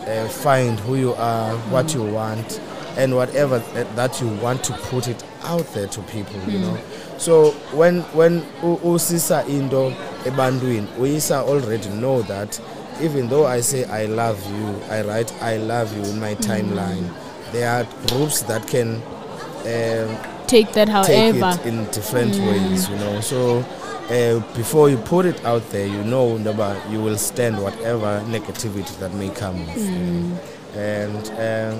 uh, 0.07 0.27
find 0.27 0.79
who 0.81 0.95
you 0.95 1.13
are, 1.15 1.55
what 1.71 1.93
you 1.95 2.03
want, 2.03 2.59
and 2.97 3.13
whatever 3.15 3.61
that- 3.73 3.95
that 3.95 4.21
you 4.21 4.27
want 4.43 4.63
to 4.63 4.73
put 4.73 5.07
it 5.07 5.23
out 5.43 5.65
there 5.73 5.87
to 5.87 6.01
people, 6.01 6.39
you 6.51 6.59
know. 6.59 6.77
So 7.17 7.53
when 7.73 8.01
when 8.13 8.43
u- 8.63 8.79
usisa 8.83 9.45
into 9.47 9.93
ebantwini, 10.25 10.87
uyisa 10.99 11.37
already 11.47 11.89
know 11.89 12.21
that 12.23 12.59
even 13.01 13.29
though 13.29 13.45
I 13.47 13.61
say 13.61 13.85
I 13.85 14.05
love 14.05 14.37
you, 14.49 14.75
I 14.91 15.01
write 15.01 15.31
I 15.41 15.57
love 15.57 15.95
you 15.97 16.03
in 16.11 16.19
my 16.19 16.35
timeline. 16.35 17.09
There 17.51 17.69
are 17.69 17.85
groups 18.07 18.41
that 18.43 18.67
can 18.67 19.01
um, 19.65 20.17
Take 20.47 20.73
that 20.73 20.89
however 20.89 21.07
take 21.07 21.35
it 21.35 21.65
in 21.65 21.85
different 21.85 22.35
ways, 22.35 22.89
you 22.89 22.95
know. 22.97 23.21
So 23.21 23.63
uh, 24.09 24.39
before 24.57 24.89
you 24.89 24.97
put 24.97 25.25
it 25.25 25.43
out 25.45 25.63
there, 25.71 25.87
you 25.87 26.03
know 26.03 26.37
that 26.37 26.77
you 26.91 27.01
will 27.01 27.17
stand 27.17 27.57
whatever 27.61 28.21
negativity 28.29 28.97
that 28.99 29.13
may 29.13 29.29
come. 29.29 29.65
Know. 29.65 30.37
And 30.75 31.29
uh, 31.39 31.75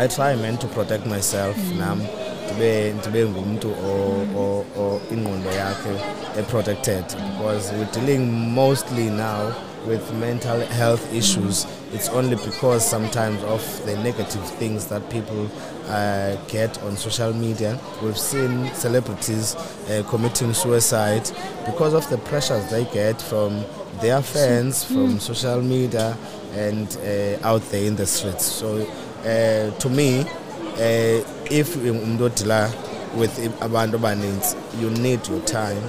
I 0.00 0.06
try, 0.08 0.34
man, 0.36 0.56
to 0.58 0.66
protect 0.68 1.04
myself. 1.06 1.56
Nam, 1.78 2.00
ndibe 2.46 2.92
ndibe 2.92 3.24
ngumuntu 3.26 3.68
o- 3.68 4.40
o- 4.40 4.64
o- 4.82 5.00
ingqondo 5.12 5.50
yakhe 5.50 6.42
protected 6.48 7.04
because 7.38 7.70
we're 7.72 7.92
dealing 7.92 8.26
mostly 8.54 9.10
now 9.10 9.52
with 9.86 10.12
mental 10.14 10.60
health 10.60 11.02
issues. 11.14 11.66
It's 11.92 12.08
only 12.08 12.36
because 12.36 12.80
sometimes 12.90 13.42
of 13.44 13.62
the 13.86 13.96
negative 13.96 14.44
things 14.58 14.86
that 14.86 15.02
people 15.10 15.48
uh, 15.88 16.36
get 16.48 16.78
on 16.82 16.96
social 16.96 17.32
media. 17.34 17.78
We've 18.02 18.18
seen 18.18 18.70
celebrities 18.74 19.54
uh, 19.56 20.02
committing 20.08 20.54
suicide 20.54 21.30
because 21.66 21.92
of 21.94 22.08
the 22.10 22.18
pressures 22.18 22.64
they 22.70 22.84
get 22.86 23.20
from 23.20 23.64
their 24.00 24.22
fans, 24.22 24.82
from 24.84 25.18
social 25.20 25.60
media, 25.62 26.16
and 26.56 26.88
uh, 27.04 27.46
out 27.48 27.62
there 27.70 27.84
in 27.84 27.96
the 27.96 28.06
streets. 28.06 28.44
So, 28.46 28.86
uh, 29.24 29.70
to 29.78 29.88
me, 29.88 30.20
uh, 30.20 31.20
if 31.50 31.76
umuntu 31.76 32.24
odila 32.24 32.70
with 33.16 33.38
abantu 33.60 33.96
abaninzi, 33.96 34.56
you 34.80 34.90
need 34.90 35.20
your 35.28 35.40
time. 35.44 35.82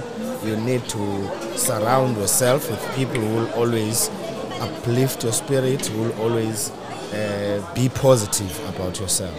You 0.46 0.56
need 0.56 0.82
to 0.88 1.30
surround 1.56 2.16
yourself 2.16 2.68
with 2.68 2.80
people 2.96 3.20
who 3.20 3.34
will 3.36 3.50
always 3.52 4.10
uplift 4.60 5.22
your 5.22 5.32
spirit, 5.32 5.86
who 5.86 6.02
will 6.02 6.20
always 6.20 6.70
uh, 7.14 7.60
be 7.74 7.88
positive 7.88 8.52
about 8.68 8.98
yourself. 8.98 9.36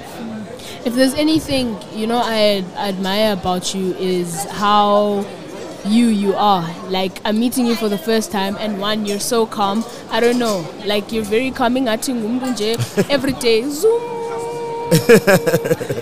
If 0.85 0.95
there's 0.95 1.13
anything 1.15 1.77
you 1.93 2.07
know 2.07 2.21
I 2.23 2.63
admire 2.77 3.33
about 3.33 3.73
you 3.75 3.93
is 3.95 4.45
how 4.51 5.25
you 5.85 6.07
you 6.07 6.33
are. 6.35 6.67
Like 6.89 7.21
I'm 7.25 7.39
meeting 7.39 7.65
you 7.65 7.75
for 7.75 7.89
the 7.89 7.97
first 7.97 8.31
time, 8.31 8.55
and 8.59 8.79
one 8.79 9.05
you're 9.05 9.19
so 9.19 9.45
calm. 9.45 9.83
I 10.11 10.19
don't 10.19 10.39
know, 10.39 10.65
like 10.85 11.11
you're 11.11 11.23
very 11.25 11.51
calming. 11.51 11.87
I 11.87 11.97
think 11.97 12.23
every 13.09 13.33
day. 13.33 13.63
Zoom. 13.69 14.01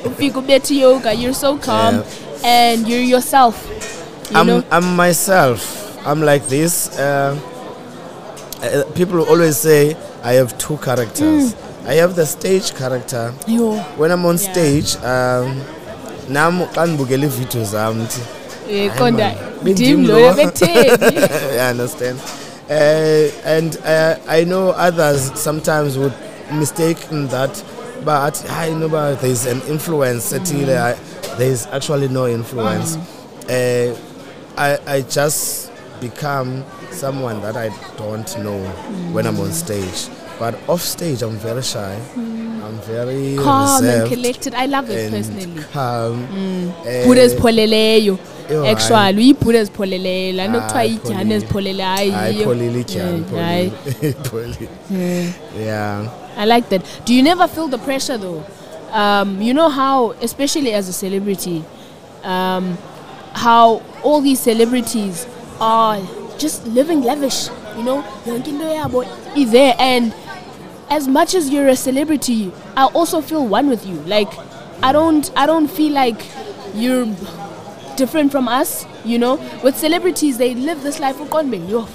Ufika 0.05 0.39
ubethe 0.39 0.71
yoga. 0.75 1.13
You're 1.13 1.33
so 1.33 1.57
calm, 1.57 1.95
Yeah. 1.95 2.03
and 2.43 2.87
you're 2.87 2.99
yourself. 3.01 3.55
You 4.31 4.37
I'm, 4.37 4.47
know. 4.47 4.63
I'm 4.71 4.95
myself. 4.95 6.05
I'm 6.05 6.21
like 6.21 6.47
this. 6.47 6.89
Uh, 6.97 7.39
uh, 8.63 8.83
people 8.95 9.21
always 9.21 9.57
say 9.57 9.95
I 10.23 10.33
have 10.33 10.57
two 10.57 10.77
characters. 10.77 11.55
I 11.87 11.95
have 11.95 12.15
the 12.15 12.25
stage 12.25 12.73
character. 12.75 13.33
Yo. 13.47 13.77
When 13.97 14.11
I'm 14.11 14.25
on 14.25 14.37
Yeah. 14.37 14.51
stage, 14.51 14.95
um, 15.03 15.61
nam 16.29 16.61
xa 16.73 16.85
ndibukela 16.85 17.25
iividiyo 17.25 17.63
zam 17.65 18.07
Eh, 18.71 18.89
Hayi 18.89 18.97
Konda. 18.97 19.17
man, 19.17 19.37
bendim 19.63 19.75
Dim 19.75 20.05
lo. 20.07 20.13
loya 20.15 20.33
bekutheni. 20.33 21.57
I 21.59 21.69
understand. 21.69 22.19
Uh, 22.69 23.27
and 23.43 23.77
uh, 23.83 24.15
I 24.27 24.45
know 24.45 24.69
others 24.69 25.31
sometimes 25.39 25.97
would 25.97 26.13
mistake 26.53 26.97
that, 27.29 27.63
but 28.05 28.35
I 28.49 28.69
know 28.73 28.87
but 28.89 29.15
there's 29.21 29.45
an 29.45 29.61
influence. 29.67 30.31
ethile, 30.33 30.77
I- 30.77 30.97
There's 31.37 31.65
actually 31.67 32.07
no 32.09 32.27
influence. 32.27 32.97
Uh, 33.49 33.95
I, 34.57 34.77
I 34.85 35.01
just 35.01 35.71
become 36.01 36.63
someone 36.91 37.41
that 37.41 37.55
I 37.55 37.69
don't 37.97 38.27
know 38.43 38.59
when 39.13 39.25
I'm 39.27 39.39
on 39.39 39.51
stage. 39.51 40.09
But 40.39 40.55
off 40.67 40.81
stage, 40.81 41.21
I'm 41.23 41.37
very 41.37 41.61
shy. 41.63 41.95
I'm 42.15 42.77
very 42.81 43.37
Calm 43.37 43.83
and 43.85 44.09
collected. 44.09 44.53
I 44.55 44.65
love 44.65 44.89
it 44.89 44.99
and 45.05 45.13
personally. 45.13 45.63
calm. 45.71 46.23
Uh, 46.85 47.15
ezipholeleyo. 47.15 48.17
Eyo, 48.17 48.19
Actually, 48.71 49.17
uyibhuda 49.17 49.59
ezipholeleyo. 49.59 50.33
La 50.33 50.47
nto 50.47 50.61
kuthiwa 50.61 50.77
Hayi, 51.17 51.33
ezipholele 51.33 51.83
hayi 51.83 52.11
hayi. 52.11 52.43
pholile 52.43 52.79
ityani 52.81 53.23
Hayi. 53.35 53.71
pholile 54.29 54.67
pholile 54.89 55.33
yeah 55.65 56.05
I 56.37 56.45
like 56.45 56.69
that. 56.69 56.81
Do 57.05 57.13
you 57.13 57.21
never 57.23 57.47
feel 57.47 57.67
the 57.67 57.77
pressure 57.77 58.17
though? 58.17 58.43
Um, 58.93 59.41
you 59.41 59.53
know 59.53 59.69
how, 59.69 60.11
especially 60.21 60.73
as 60.73 60.87
a 60.89 60.93
celebrity, 60.93 61.63
um, 62.23 62.77
how 63.33 63.81
all 64.03 64.21
these 64.21 64.39
celebrities 64.39 65.27
are 65.59 65.99
just 66.37 66.65
living 66.67 67.01
lavish. 67.03 67.49
You 67.77 67.83
know, 67.83 68.01
yonke 68.25 68.47
into 68.47 68.63
yabo 68.65 69.05
is 69.37 69.51
there, 69.51 69.75
and 69.79 70.13
as 70.89 71.07
much 71.07 71.35
as 71.35 71.49
you're 71.49 71.67
a 71.69 71.75
celebrity, 71.75 72.51
I 72.75 72.85
also 72.85 73.21
feel 73.21 73.45
one 73.45 73.69
with 73.69 73.85
you. 73.85 73.95
Like, 74.07 74.31
I 74.81 74.91
don't, 74.93 75.29
I 75.35 75.45
don't 75.45 75.67
feel 75.69 75.91
like 75.93 76.21
you're 76.75 77.05
different 78.01 78.31
from 78.31 78.47
us. 78.47 78.85
You 79.05 79.19
know, 79.19 79.35
with 79.63 79.77
celebrities, 79.77 80.37
they 80.37 80.55
live 80.55 80.81
this 80.83 80.99
life. 80.99 81.17
You're. 81.19 81.87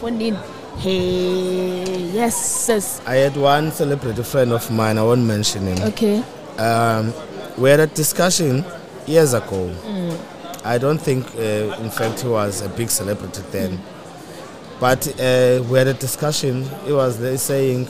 Hey, 0.78 2.10
yes, 2.12 2.36
sis. 2.36 3.00
I 3.06 3.16
had 3.24 3.36
one 3.36 3.72
celebrity 3.72 4.22
friend 4.22 4.52
of 4.52 4.70
mine 4.70 4.98
I 4.98 5.02
won't 5.02 5.22
mention 5.24 5.62
him 5.66 5.78
Okay. 5.88 6.22
um, 6.58 7.14
we 7.56 7.70
had 7.70 7.80
a 7.80 7.86
discussion 7.86 8.62
years 9.06 9.32
ago 9.32 9.72
I 10.62 10.76
don't 10.78 10.98
think 11.00 11.24
uh, 11.34 11.82
in 11.84 11.90
fact 11.90 12.20
he 12.20 12.28
was 12.28 12.60
a 12.60 12.68
big 12.68 12.90
celebrity 12.90 13.40
then 13.52 13.80
but 14.78 15.08
uh, 15.18 15.62
we 15.70 15.78
had 15.78 15.86
a 15.88 15.94
discussion 15.94 16.64
he 16.84 16.92
was 16.92 17.16
saying 17.40 17.86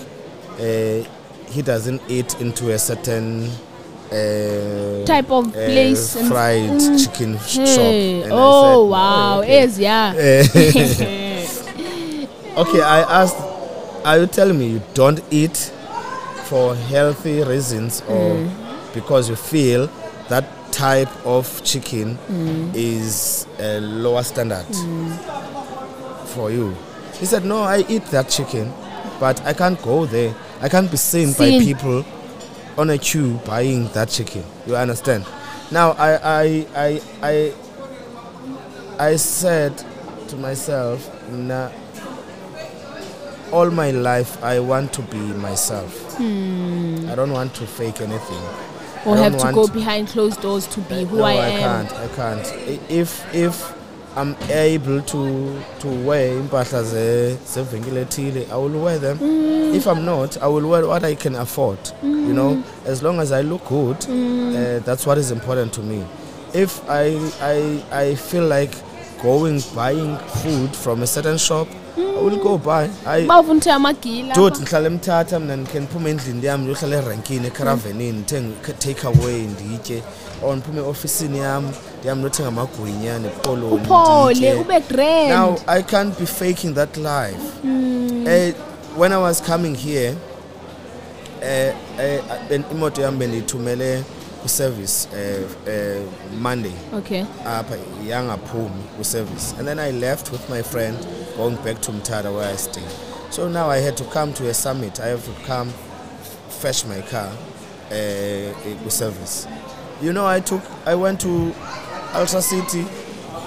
uh, 0.60 1.02
he 1.50 1.62
doesn't 1.62 2.00
eat 2.08 2.40
into 2.40 2.70
a 2.72 2.78
certain 2.78 3.50
uh, 4.12 5.04
type 5.06 5.30
of 5.30 5.48
uh, 5.48 5.52
place 5.52 6.16
fried 6.28 6.70
Mm. 6.70 6.98
chicken 7.02 7.36
Hey. 7.36 7.66
shop 7.74 7.94
And 8.24 8.32
Oh 8.32 8.84
said, 8.84 8.90
wow, 8.90 9.40
okay. 9.40 9.62
is 9.64 9.78
yeah. 9.78 10.12
Okay, 12.56 12.80
I 12.80 13.00
asked, 13.22 13.36
are 14.04 14.18
you 14.18 14.26
telling 14.26 14.58
me 14.58 14.66
you 14.68 14.82
don't 14.94 15.20
eat 15.30 15.56
for 16.44 16.74
healthy 16.74 17.42
reasons 17.42 18.02
or 18.08 18.40
because 18.94 19.28
you 19.28 19.36
feel 19.36 19.90
that 20.30 20.44
type 20.72 21.10
of 21.26 21.62
chicken 21.64 22.18
is 22.74 23.46
a 23.58 23.78
lower 23.80 24.22
standard 24.22 24.64
for 26.34 26.50
you? 26.50 26.74
He 27.18 27.26
said, 27.26 27.44
no, 27.44 27.62
I 27.62 27.84
eat 27.88 28.04
that 28.06 28.28
chicken, 28.30 28.72
but 29.20 29.40
I 29.44 29.52
can't 29.52 29.80
go 29.82 30.06
there. 30.06 30.34
I 30.62 30.68
can't 30.70 30.90
be 30.90 30.96
seen, 30.96 31.32
by 31.34 31.58
people 31.58 32.04
on 32.78 32.90
a 32.90 32.98
queue 32.98 33.40
buying 33.44 33.88
that 33.88 34.08
chicken. 34.08 34.44
You 34.66 34.76
understand? 34.76 35.24
Now, 35.70 35.92
I, 35.92 36.12
I, 36.42 36.66
I, 36.76 37.02
I, 37.22 37.52
I 38.98 39.16
said 39.16 39.76
to 40.28 40.36
myself, 40.36 41.10
nah, 41.30 41.70
all 43.52 43.70
my 43.70 43.90
life 43.90 44.42
I 44.42 44.58
want 44.60 44.92
to 44.94 45.02
be 45.02 45.18
myself. 45.18 46.16
Hmm. 46.16 47.08
I 47.10 47.14
don't 47.14 47.32
want 47.32 47.54
to 47.54 47.66
fake 47.66 48.00
anything. 48.00 48.42
Or 49.06 49.16
I 49.16 49.20
have 49.20 49.38
to 49.38 49.52
go 49.52 49.68
behind 49.68 50.08
closed 50.08 50.40
doors 50.42 50.66
to 50.68 50.80
be 50.80 51.04
who 51.04 51.18
no, 51.18 51.24
I 51.24 51.32
I 51.34 51.36
am. 51.48 51.86
can't. 51.86 51.92
I 51.92 52.08
can't. 52.16 52.90
If 52.90 53.34
if 53.34 53.75
I'm 54.16 54.34
able 54.50 55.02
to 55.02 55.52
to 55.80 55.88
wear 56.06 56.32
impahla 56.32 56.82
ze 56.82 57.36
zevenkile 57.54 58.00
ethile, 58.00 58.46
I 58.50 58.56
will 58.56 58.82
wear 58.82 58.98
them. 58.98 59.18
Mm. 59.18 59.74
If 59.74 59.86
I'm 59.86 60.04
not, 60.06 60.42
I 60.42 60.46
will 60.48 60.66
wear 60.70 60.86
what 60.86 61.04
I 61.04 61.14
can 61.14 61.34
afford. 61.34 61.78
You 62.02 62.32
know, 62.32 62.62
as 62.86 63.02
long 63.02 63.20
as 63.20 63.30
I 63.32 63.42
look 63.42 63.68
good, 63.68 63.96
Mm. 64.08 64.54
uh, 64.56 64.84
that's 64.84 65.06
what 65.06 65.18
is 65.18 65.30
important 65.30 65.72
to 65.74 65.82
me. 65.82 66.02
If 66.54 66.80
I 66.88 67.18
I 67.42 67.82
I 67.92 68.14
feel 68.14 68.44
like 68.48 68.72
going 69.22 69.62
buying 69.74 70.16
food 70.42 70.74
from 70.74 71.02
a 71.02 71.06
certain 71.06 71.36
shop, 71.38 71.68
I 71.98 72.20
will 72.22 72.38
go 72.42 72.56
buy. 72.58 72.88
I 73.06 73.26
bavuna 73.26 73.60
ukuthi 73.60 73.70
amagila 73.70 74.34
dude 74.34 74.58
ngihlala 74.60 74.86
emthatha 74.86 75.40
mina 75.40 75.56
ndikhe 75.56 75.80
ndiphume 75.80 76.10
endlini 76.10 76.46
yami 76.46 76.76
erenkini 76.92 77.46
ekharavenini 77.46 78.12
ndithenge 78.12 78.54
take 78.78 79.06
away 79.06 79.42
nditye 79.42 80.02
or 80.42 80.56
ndiphume 80.56 80.80
eofisini 80.80 81.38
yam 81.38 81.72
amagwinya 82.46 83.18
nepolo 83.18 83.68
uphole 83.68 84.54
ube 84.54 84.80
grand. 84.80 85.28
Now 85.28 85.56
i 85.66 85.82
can't 85.82 86.18
be 86.18 86.26
faking 86.26 86.74
that 86.74 86.96
life. 86.96 87.66
Eh, 88.28 88.52
when 88.96 89.12
i 89.12 89.16
was 89.18 89.40
coming 89.40 89.74
here 89.74 90.14
eh, 91.42 91.72
uh, 92.50 92.70
imoto 92.72 93.02
yam 93.02 93.18
bendiyithumele 93.18 94.04
kwiservice 94.42 95.08
uh, 95.12 95.44
uh, 95.68 96.02
monday. 96.40 96.72
Okay. 96.94 97.24
Apha 97.44 97.76
yangaphumi 98.08 98.82
kwiservice 98.96 99.54
and 99.58 99.68
then 99.68 99.78
i 99.78 99.90
left 99.90 100.32
with 100.32 100.48
my 100.50 100.62
friend 100.62 100.96
going 101.36 101.56
back 101.64 101.80
to 101.80 101.92
mtara 101.92 102.30
where 102.30 102.52
i 102.52 102.56
stay. 102.56 102.82
So 103.30 103.48
now 103.48 103.70
i 103.70 103.78
had 103.80 103.96
to 103.96 104.04
come 104.04 104.32
to 104.34 104.48
a 104.48 104.54
summit. 104.54 105.00
I 105.00 105.08
have 105.08 105.24
to 105.24 105.46
come 105.46 105.72
fetch 106.48 106.84
my 106.86 107.00
car 107.02 107.28
uh, 107.90 108.52
kwiservice 108.82 109.46
you 110.02 110.12
know 110.12 110.26
i 110.26 110.40
took 110.40 110.62
i 110.86 110.94
went 110.94 111.20
to 111.20 111.54
ultra 112.14 112.42
city 112.42 112.84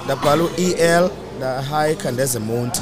the 0.07 0.15
u-el 0.57 1.11
ndahike 1.37 2.05
and 2.07 2.17
there's 2.17 2.35
a 2.35 2.39
monty 2.39 2.81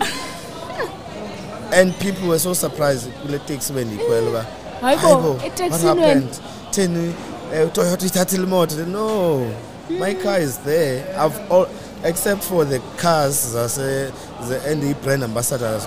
and 1.72 1.94
people 1.98 2.28
were 2.28 2.38
so 2.38 2.52
surprised. 2.54 3.10
Kule 3.22 3.38
taxi 3.38 3.72
bendiyikhwela 3.72 4.28
uba 4.28 4.46
Hayi 4.80 4.96
bo, 4.96 5.02
"Hayi 5.08 5.22
bo, 5.22 5.32
what 5.32 5.42
eteksini 5.44 5.70
wena?" 5.70 6.02
happened 6.02 6.40
theni 6.70 7.14
eh, 7.54 7.66
utoyota 7.66 8.06
ithathile 8.06 8.44
imoto 8.44 8.86
no. 8.86 9.54
My 9.90 10.14
car 10.14 10.40
is 10.40 10.56
there. 10.58 11.04
I've 11.18 11.38
all 11.50 11.66
except 12.04 12.42
for 12.42 12.64
the 12.64 12.78
cars 12.96 13.54
zase 13.54 14.12
the 14.48 14.60
and 14.70 15.02
brand 15.02 15.22
ambassadors 15.22 15.86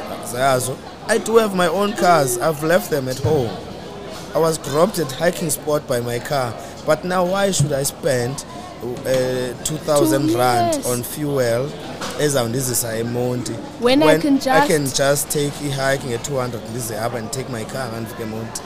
i 1.07 1.17
do 1.17 1.37
have 1.37 1.55
my 1.55 1.67
own 1.67 1.93
cars. 1.93 2.37
I've 2.37 2.63
left 2.63 2.89
them 2.91 3.07
at 3.07 3.17
home. 3.19 3.49
I 4.35 4.39
was 4.39 4.57
dropped 4.59 4.99
at 4.99 5.11
hiking 5.11 5.49
spot 5.49 5.87
by 5.87 5.99
my 6.01 6.19
car 6.19 6.53
but 6.87 7.03
now 7.03 7.23
why 7.25 7.51
should 7.51 7.73
i 7.73 7.83
spend 7.83 8.45
uh, 8.83 9.63
2000 9.63 10.35
rand 10.35 10.85
on 10.85 11.03
fuel 11.03 11.69
ezawundizisa 12.19 12.97
emonti? 12.97 13.53
When 13.81 14.03
I 14.03 14.17
can 14.19 14.35
just 14.37 14.47
I 14.47 14.67
can 14.67 14.85
just- 14.85 15.29
take 15.29 15.53
i-hiking 15.65 16.13
at 16.13 16.23
200 16.23 16.61
This 16.73 16.91
ndize 16.91 16.99
apha 17.05 17.17
and 17.17 17.31
take 17.31 17.49
my 17.51 17.63
car 17.65 17.89
ngandifike 17.91 18.23
emonti 18.23 18.61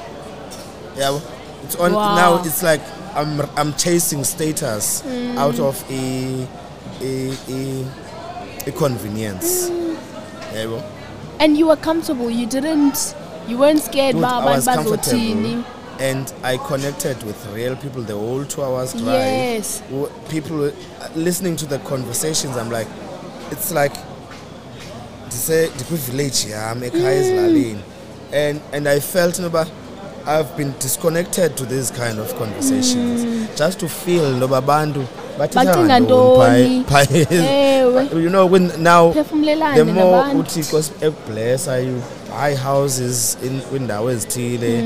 yabo? 1.00 1.22
It's 1.64 1.76
on 1.76 1.94
Wow. 1.94 2.16
now 2.16 2.44
it's 2.46 2.64
like 2.64 2.82
i'm 3.16 3.42
i'm 3.58 3.74
chasing 3.74 4.24
status 4.24 5.02
Hmm. 5.02 5.38
out 5.38 5.60
of 5.60 5.84
a 5.92 6.48
a 7.02 7.32
a, 7.50 7.86
a 8.68 8.72
convenience. 8.72 9.70
Yabo? 10.54 10.82
And 11.40 11.58
you 11.58 11.68
were 11.68 11.78
comfortable. 11.82 12.30
You 12.30 12.46
didn't 12.46 13.16
you 13.48 13.58
weren't 13.58 13.82
scared 13.82 14.16
I 14.16 14.20
abantu 14.20 14.66
bazothini 14.66 15.64
and 16.02 16.34
I 16.44 16.58
connected 16.58 17.22
with 17.24 17.38
real 17.54 17.76
people 17.76 18.02
the 18.02 18.14
whole 18.18 18.44
two 18.46 18.64
hours 18.64 18.94
drive. 18.94 19.06
Yes. 19.06 19.84
People 20.30 20.66
uh, 20.66 20.72
listening 21.16 21.56
to 21.58 21.66
the 21.68 21.78
conversations, 21.80 22.58
I'm 22.58 22.72
like, 22.72 22.88
it's 23.52 23.72
like, 23.72 23.94
ndise 25.28 25.70
village 26.12 26.46
yam 26.50 26.84
ekhaya 26.84 27.22
ezilalini 27.22 27.80
and 28.34 28.62
and 28.74 28.88
I 28.88 29.00
felt 29.00 29.40
noba 29.40 29.68
I've 30.26 30.56
been 30.58 30.74
disconnected 30.80 31.58
to 31.58 31.66
these 31.66 31.90
kind 31.92 32.20
of 32.20 32.34
conversations 32.38 33.50
just 33.58 33.80
to 33.80 33.88
feel 33.90 34.34
noba 34.36 34.58
abantu 34.58 35.06
bathetha 35.38 35.66
Bacinga 35.66 35.86
ngantoni 35.86 36.80
ntoni? 36.80 36.84
pha- 36.84 37.06
pha- 37.06 37.36
Ewe. 37.36 38.04
you 38.24 38.30
know 38.30 38.46
when 38.46 38.72
now 38.84 39.12
the 39.12 39.86
more 39.86 40.24
uthixo 40.36 40.84
ekublessa 41.02 41.80
you 41.80 42.02
buy 42.32 42.56
houses 42.56 43.38
in 43.44 43.62
kwindawo 43.62 44.12
ezithile. 44.12 44.80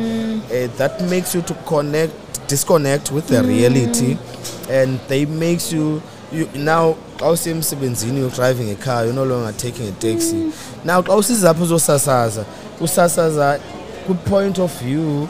Uh, 0.52 0.68
that 0.78 1.02
makes 1.02 1.36
you 1.36 1.42
to 1.42 1.54
connect 1.54 2.14
disconnect 2.48 3.12
with 3.12 3.28
the 3.28 3.44
reality. 3.44 4.18
And 4.70 5.00
they 5.08 5.26
makes 5.26 5.72
you 5.72 6.02
you 6.32 6.48
now 6.56 6.98
xa 7.18 7.32
usemsebenzini 7.32 8.18
you're 8.18 8.30
driving 8.32 8.70
a 8.72 8.76
car 8.76 9.06
you're 9.06 9.14
no 9.14 9.24
longer 9.24 9.52
taking 9.58 9.88
a 9.88 9.92
taxi. 9.92 10.52
Now 10.84 11.02
xa 11.02 11.16
usizapho 11.16 11.64
uzosasaza 11.64 12.46
usasaza 12.80 13.60
kwi-point 14.06 14.60
of 14.60 14.82
view 14.84 15.28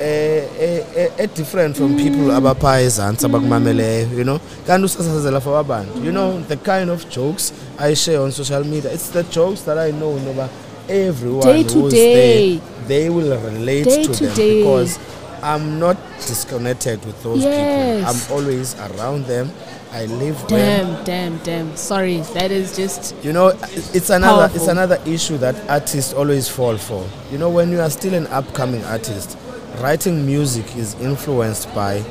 eh, 0.00 0.44
eh, 0.60 1.10
eh, 1.18 1.28
different 1.34 1.76
from 1.76 1.96
people 1.96 2.30
abapha 2.34 2.80
ezantsi 2.80 3.26
abakumameleyo 3.26 4.08
you 4.18 4.24
know? 4.24 4.40
Kanti 4.66 4.84
usasazela 4.84 5.40
for 5.40 5.58
abantu 5.58 6.04
you 6.04 6.12
know 6.12 6.40
the 6.48 6.56
kind 6.56 6.90
of 6.90 7.08
jokes 7.08 7.52
i 7.78 7.94
share 7.94 8.20
on 8.20 8.32
social 8.32 8.64
media. 8.64 8.90
It's 8.92 9.08
the 9.10 9.22
jokes 9.24 9.62
that 9.62 9.78
i 9.78 9.90
know 9.92 10.18
noba 10.18 10.48
everyone 10.88 11.46
Day 11.46 11.62
to 11.64 11.74
who's 11.74 11.92
day. 11.92 12.56
there 12.58 12.88
they 12.88 13.10
will 13.10 13.38
relate 13.40 13.84
Day 13.84 14.04
to, 14.04 14.12
to 14.14 14.26
them 14.26 14.34
day. 14.36 14.58
because 14.60 14.98
i'm 15.42 15.78
not 15.78 15.96
disconnected 16.18 17.04
with 17.04 17.22
those 17.22 17.42
Yes. 17.42 18.14
people 18.24 18.32
i'm 18.36 18.38
always 18.38 18.74
around 18.78 19.26
them. 19.26 19.50
I 19.92 20.06
live 20.06 20.42
damn 20.48 21.04
damn 21.04 21.38
damn. 21.44 21.76
Sorry 21.76 22.18
that 22.34 22.50
is 22.50 22.74
just 22.74 23.14
you 23.22 23.32
know 23.32 23.52
it's 23.94 24.10
another 24.10 24.52
it's 24.52 24.66
another 24.66 25.00
issue 25.06 25.38
that 25.38 25.54
artists 25.70 26.12
always 26.12 26.48
fall 26.48 26.76
for. 26.76 27.06
You 27.30 27.38
know 27.38 27.48
when 27.48 27.70
you 27.70 27.78
are 27.80 27.90
still 27.90 28.12
an 28.14 28.26
upcoming 28.26 28.82
artist 28.86 29.38
writing 29.78 30.26
music 30.26 30.66
is 30.76 30.94
influenced 31.00 31.72
by 31.76 32.02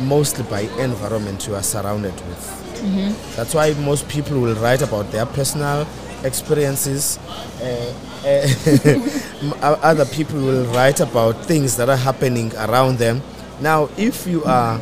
mostly 0.00 0.42
by 0.50 0.62
environment 0.82 1.46
you 1.46 1.54
are 1.54 1.62
surrounded 1.62 2.14
with. 2.14 2.80
Mm-hmm. 2.82 3.36
That's 3.36 3.54
why 3.54 3.74
most 3.74 4.08
people 4.08 4.40
will 4.40 4.56
write 4.56 4.82
about 4.82 5.12
their 5.12 5.26
personal 5.26 5.84
experiences 6.24 7.18
uh, 7.62 7.94
uh, 9.62 9.76
other 9.82 10.04
people 10.06 10.38
will 10.40 10.64
write 10.74 11.00
about 11.00 11.44
things 11.46 11.76
that 11.76 11.88
are 11.88 11.96
happening 11.96 12.52
around 12.56 12.98
them. 12.98 13.22
Now 13.60 13.88
if 13.96 14.26
you 14.26 14.44
are 14.44 14.80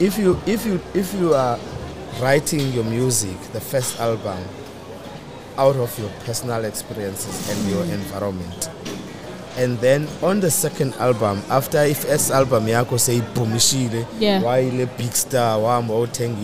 if 0.00 0.18
you 0.18 0.40
if 0.46 0.66
you 0.66 0.80
if 0.94 1.14
you 1.14 1.34
are 1.34 1.58
writing 2.20 2.72
your 2.72 2.84
music 2.84 3.36
the 3.52 3.60
first 3.60 3.98
album 4.00 4.38
out 5.56 5.76
of 5.76 5.96
your 5.98 6.08
personal 6.24 6.64
experiences 6.64 7.48
and 7.50 7.70
your 7.70 7.84
environment. 7.84 8.70
And 9.56 9.78
then 9.78 10.08
on 10.22 10.40
the 10.40 10.50
second 10.50 10.94
album 10.94 11.40
after 11.48 11.78
i-first 11.78 12.30
album 12.32 12.66
yakho 12.66 12.98
seyibhumishile 12.98 14.04
Yeah. 14.18 14.42
wayile 14.42 14.86
big 14.98 15.12
star 15.12 15.58
wahamba 15.60 15.94
wothenga 15.94 16.38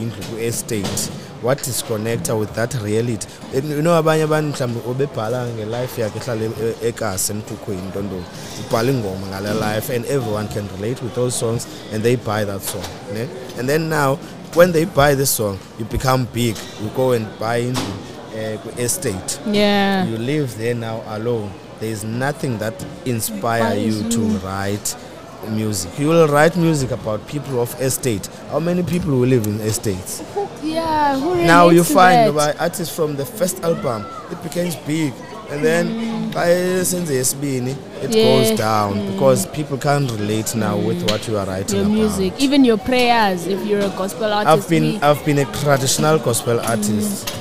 indlu 1.44 1.98
ku-estate 1.98 2.34
with 2.38 2.52
that 2.54 2.74
reality? 2.82 3.26
You 3.54 3.82
know 3.82 3.94
abanye 3.96 4.22
abantu 4.22 4.48
mhlawumbi 4.52 4.80
obebhala 4.90 5.46
ngelife 5.46 6.00
yakhe 6.02 6.18
ehlala 6.18 6.44
e- 6.44 6.88
ekasi 6.88 7.32
emkhukhwini 7.32 7.82
ntontoni 7.88 8.24
ubhala 8.66 8.90
ingoma 8.92 9.26
ngale 9.26 9.52
life 9.54 9.96
and 9.96 10.04
everyone 10.06 10.48
can 10.48 10.68
relate 10.76 11.02
with 11.02 11.14
those 11.14 11.36
songs 11.38 11.66
and 11.92 12.02
they 12.02 12.16
buy 12.16 12.44
that 12.44 12.62
song 12.62 12.84
ne? 13.14 13.26
and 13.58 13.68
then 13.68 13.88
now 13.88 14.18
when 14.54 14.72
they 14.72 14.84
buy 14.84 15.14
this 15.14 15.30
song 15.30 15.58
you 15.78 15.84
become 15.86 16.26
big. 16.32 16.56
You 16.82 16.90
go 16.96 17.12
and 17.12 17.26
buy 17.38 17.56
into 17.56 17.80
uh, 17.80 18.56
kwi-estate. 18.62 19.38
Yeah. 19.46 20.04
You 20.06 20.18
live 20.18 20.56
there 20.58 20.74
now 20.74 21.02
alone. 21.06 21.52
There 21.80 21.90
is 21.90 22.04
nothing 22.04 22.58
that 22.58 22.74
inspire 23.06 23.74
you 23.76 24.08
to 24.10 24.20
write 24.44 24.94
music. 25.48 25.98
You 25.98 26.08
will 26.08 26.28
write 26.28 26.56
music 26.56 26.90
about 26.90 27.26
people 27.26 27.60
of 27.60 27.74
estate 27.80 28.28
how 28.50 28.60
many 28.60 28.82
people 28.82 29.12
will 29.12 29.26
live 29.28 29.46
in 29.46 29.60
estates 29.60 30.22
yeah 30.62 31.18
who 31.18 31.34
now 31.36 31.70
you 31.70 31.82
find 31.82 32.34
by 32.34 32.52
artists 32.54 32.94
from 32.94 33.16
the 33.16 33.24
first 33.24 33.62
album 33.62 34.04
it 34.30 34.42
becomes 34.42 34.76
big. 34.86 35.12
And 35.50 35.64
then 35.64 35.86
mm. 35.88 36.32
xa 36.32 36.46
esenze 36.80 37.10
yesibini 37.14 37.74
it 38.04 38.10
Yeah. 38.14 38.24
goes 38.24 38.56
down 38.58 38.94
mm. 38.94 39.12
because 39.12 39.46
people 39.46 39.76
can't 39.78 40.08
relate 40.12 40.54
now 40.54 40.76
mm. 40.76 40.86
with 40.86 41.10
what 41.10 41.26
you 41.26 41.36
are 41.38 41.46
writing 41.46 41.76
your 41.76 41.86
about. 41.86 41.94
music 41.98 42.32
even 42.38 42.64
your 42.64 42.78
prayers 42.78 43.46
if 43.48 43.66
you're 43.66 43.80
a 43.80 43.88
gospel 43.98 44.32
artist 44.32 44.52
I've 44.64 44.68
been 44.70 45.02
I've 45.02 45.24
been 45.24 45.38
a 45.38 45.44
traditional 45.62 46.18
gospel 46.18 46.60
artist. 46.60 47.34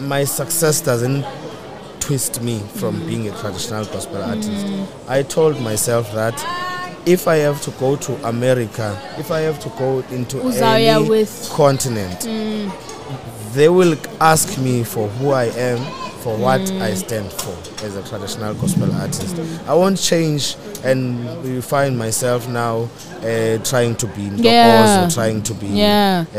My 0.00 0.24
success 0.24 0.82
doesn't 0.82 1.24
twist 2.00 2.42
me 2.42 2.60
from 2.74 3.00
being 3.06 3.26
a 3.28 3.32
traditional 3.40 3.84
gospel 3.86 4.22
artist. 4.22 4.66
I 5.08 5.22
told 5.22 5.58
myself 5.60 6.12
that 6.12 6.34
if 7.06 7.28
I 7.28 7.36
have 7.36 7.62
to 7.62 7.70
go 7.72 7.96
to 7.96 8.28
America, 8.28 8.98
if 9.18 9.30
I 9.30 9.40
have 9.40 9.58
to 9.60 9.68
go 9.78 10.00
into 10.10 10.38
Uzaya 10.38 10.96
any 10.96 11.08
with- 11.08 11.48
continent, 11.52 12.20
they 13.54 13.68
will 13.68 13.96
ask 14.20 14.58
me 14.58 14.84
for 14.84 15.08
who 15.08 15.30
I 15.30 15.44
am 15.44 15.78
for 16.22 16.36
what 16.36 16.60
I 16.82 16.92
stand 16.94 17.30
for 17.32 17.54
as 17.86 17.94
a 17.94 18.02
traditional 18.08 18.52
gospel 18.54 18.92
artist. 18.94 19.36
I 19.68 19.74
won't 19.74 19.96
change 19.96 20.56
and 20.82 21.64
find 21.64 21.96
myself 21.96 22.48
now 22.48 22.88
uh, 23.22 23.58
trying 23.62 23.94
to 23.96 24.06
be 24.08 24.22
Ntokozo, 24.30 24.42
Yeah. 24.42 25.08
trying 25.08 25.42
to 25.42 25.54
be 25.54 25.66
Yeah. 25.68 26.24
uh, 26.34 26.36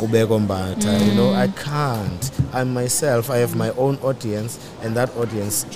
Mbatha. 0.00 1.06
You 1.06 1.14
know, 1.14 1.34
I 1.34 1.48
can't. 1.48 2.30
I'm 2.54 2.72
myself. 2.72 3.28
I 3.28 3.36
have 3.38 3.54
my 3.54 3.68
own 3.76 3.98
audience, 4.02 4.58
and 4.82 4.96
that 4.96 5.14
audience 5.18 5.66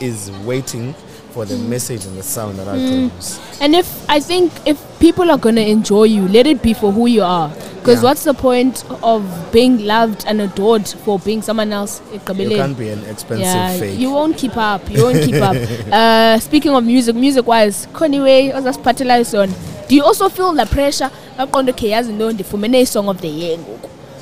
is 0.00 0.30
waiting 0.44 0.94
for 1.32 1.44
the 1.44 1.56
message 1.56 2.04
and 2.04 2.16
the 2.16 2.22
sound 2.22 2.58
that 2.58 2.68
I 2.68 2.72
produce. 2.72 3.40
And 3.60 3.74
if 3.74 4.08
I 4.08 4.20
think 4.20 4.52
if 4.66 4.78
people 4.98 5.30
are 5.30 5.38
gonna 5.38 5.60
enjoy 5.62 6.04
you, 6.04 6.26
let 6.28 6.46
it 6.46 6.62
be 6.62 6.74
for 6.74 6.92
who 6.92 7.06
you 7.06 7.22
are. 7.22 7.50
Because 7.80 8.02
Yeah. 8.02 8.08
what's 8.10 8.24
the 8.24 8.34
point 8.34 8.84
of 9.02 9.24
being 9.52 9.86
loved 9.86 10.24
and 10.26 10.40
adored 10.40 10.86
for 10.86 11.18
being 11.18 11.40
someone 11.40 11.72
else? 11.72 12.02
You 12.12 12.20
can't 12.20 12.76
be 12.76 12.90
an 12.90 13.04
expensive 13.06 13.46
yeah, 13.46 13.76
fake. 13.78 13.98
you 13.98 14.10
won't 14.10 14.36
keep 14.36 14.56
up. 14.56 14.82
You 14.90 15.04
won't 15.04 15.22
keep 15.24 15.36
up. 15.42 15.56
Uh, 15.92 16.38
speaking 16.38 16.74
of 16.74 16.84
music, 16.84 17.16
music 17.16 17.46
wise, 17.46 17.86
Conway, 17.92 18.50
osasiphathela 18.50 19.42
on. 19.42 19.50
Do 19.88 19.94
you 19.96 20.04
also 20.04 20.28
feel 20.28 20.52
the 20.52 20.66
pressure? 20.66 21.10
Aqonda 21.38 21.70
okay 21.70 21.90
yazi 21.90 22.12
no 22.12 22.30
ndifumene 22.30 22.86
song 22.86 23.08
of 23.08 23.20
the 23.20 23.28
year. 23.28 23.58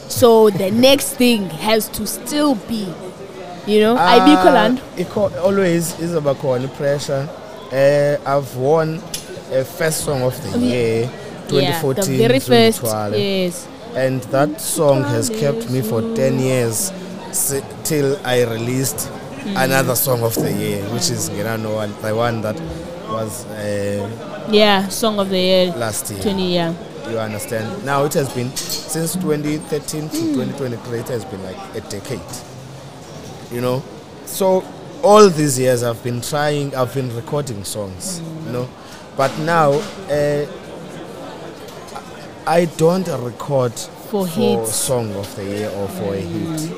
So 0.09 0.51
the 0.51 0.71
next 0.89 1.15
thing 1.15 1.51
has 1.51 1.89
to 1.89 2.07
still 2.07 2.55
be, 2.55 2.87
you 3.69 3.81
know, 3.81 3.97
I 3.97 4.19
be 4.25 4.35
Coland. 4.43 4.81
Iko- 4.97 5.37
always 5.45 5.99
is 6.01 6.15
about 6.15 6.39
pressure. 6.77 7.29
Uh, 7.73 8.17
I've 8.27 8.57
won 8.57 9.03
a 9.53 9.65
first 9.65 10.05
song 10.05 10.23
of 10.23 10.35
the 10.43 10.59
year, 10.59 11.03
Yeah, 11.03 11.49
2014. 11.49 12.17
the 12.19 12.27
very 12.29 12.41
first. 12.41 12.83
Yes. 13.15 13.67
and 13.97 14.23
that 14.25 14.61
song 14.61 15.03
has 15.05 15.29
kept 15.31 15.71
me 15.71 15.81
for 15.83 16.01
10 16.15 16.39
years 16.39 16.93
s- 17.31 17.63
till 17.85 18.19
I 18.25 18.45
released 18.45 19.09
another 19.57 19.97
song 19.97 20.23
of 20.23 20.35
the 20.35 20.53
year, 20.53 20.83
which 20.93 21.11
is 21.11 21.31
Ngenano 21.31 21.75
one, 21.75 21.93
the 22.03 22.15
one 22.15 22.43
that 22.43 22.57
was 23.11 23.45
uh, 23.47 24.09
Yeah, 24.51 24.89
song 24.89 25.19
of 25.19 25.29
the 25.31 25.39
year. 25.39 25.73
last 25.77 26.11
year. 26.11 26.21
20 26.23 26.55
yeah. 26.55 26.73
You 27.11 27.19
understand? 27.19 27.85
Now 27.87 28.05
it 28.05 28.13
has 28.15 28.29
been 28.35 28.55
since 28.57 29.15
2013 29.15 30.09
to 30.11 30.17
2023. 30.35 30.99
It 31.01 31.09
has 31.09 31.25
been 31.25 31.43
like 31.43 31.57
a 31.75 31.81
decade. 31.81 32.21
You 33.53 33.61
know, 33.61 33.83
so 34.27 34.65
all 35.03 35.29
these 35.31 35.59
years 35.59 35.83
I've 35.83 36.03
been 36.03 36.21
trying. 36.21 36.75
I've 36.75 36.93
been 36.95 37.15
recording 37.17 37.65
songs. 37.65 38.21
You 38.47 38.53
know, 38.53 38.69
but 39.17 39.37
now 39.39 39.73
uh, 40.11 40.47
I 42.47 42.65
don't 42.77 43.07
record 43.25 43.73
For 44.11 44.27
hits. 44.27 44.75
song 44.75 45.15
of 45.15 45.35
the 45.37 45.45
year 45.45 45.71
or 45.71 45.89
for 45.89 46.15
a 46.15 46.21
hit. 46.21 46.73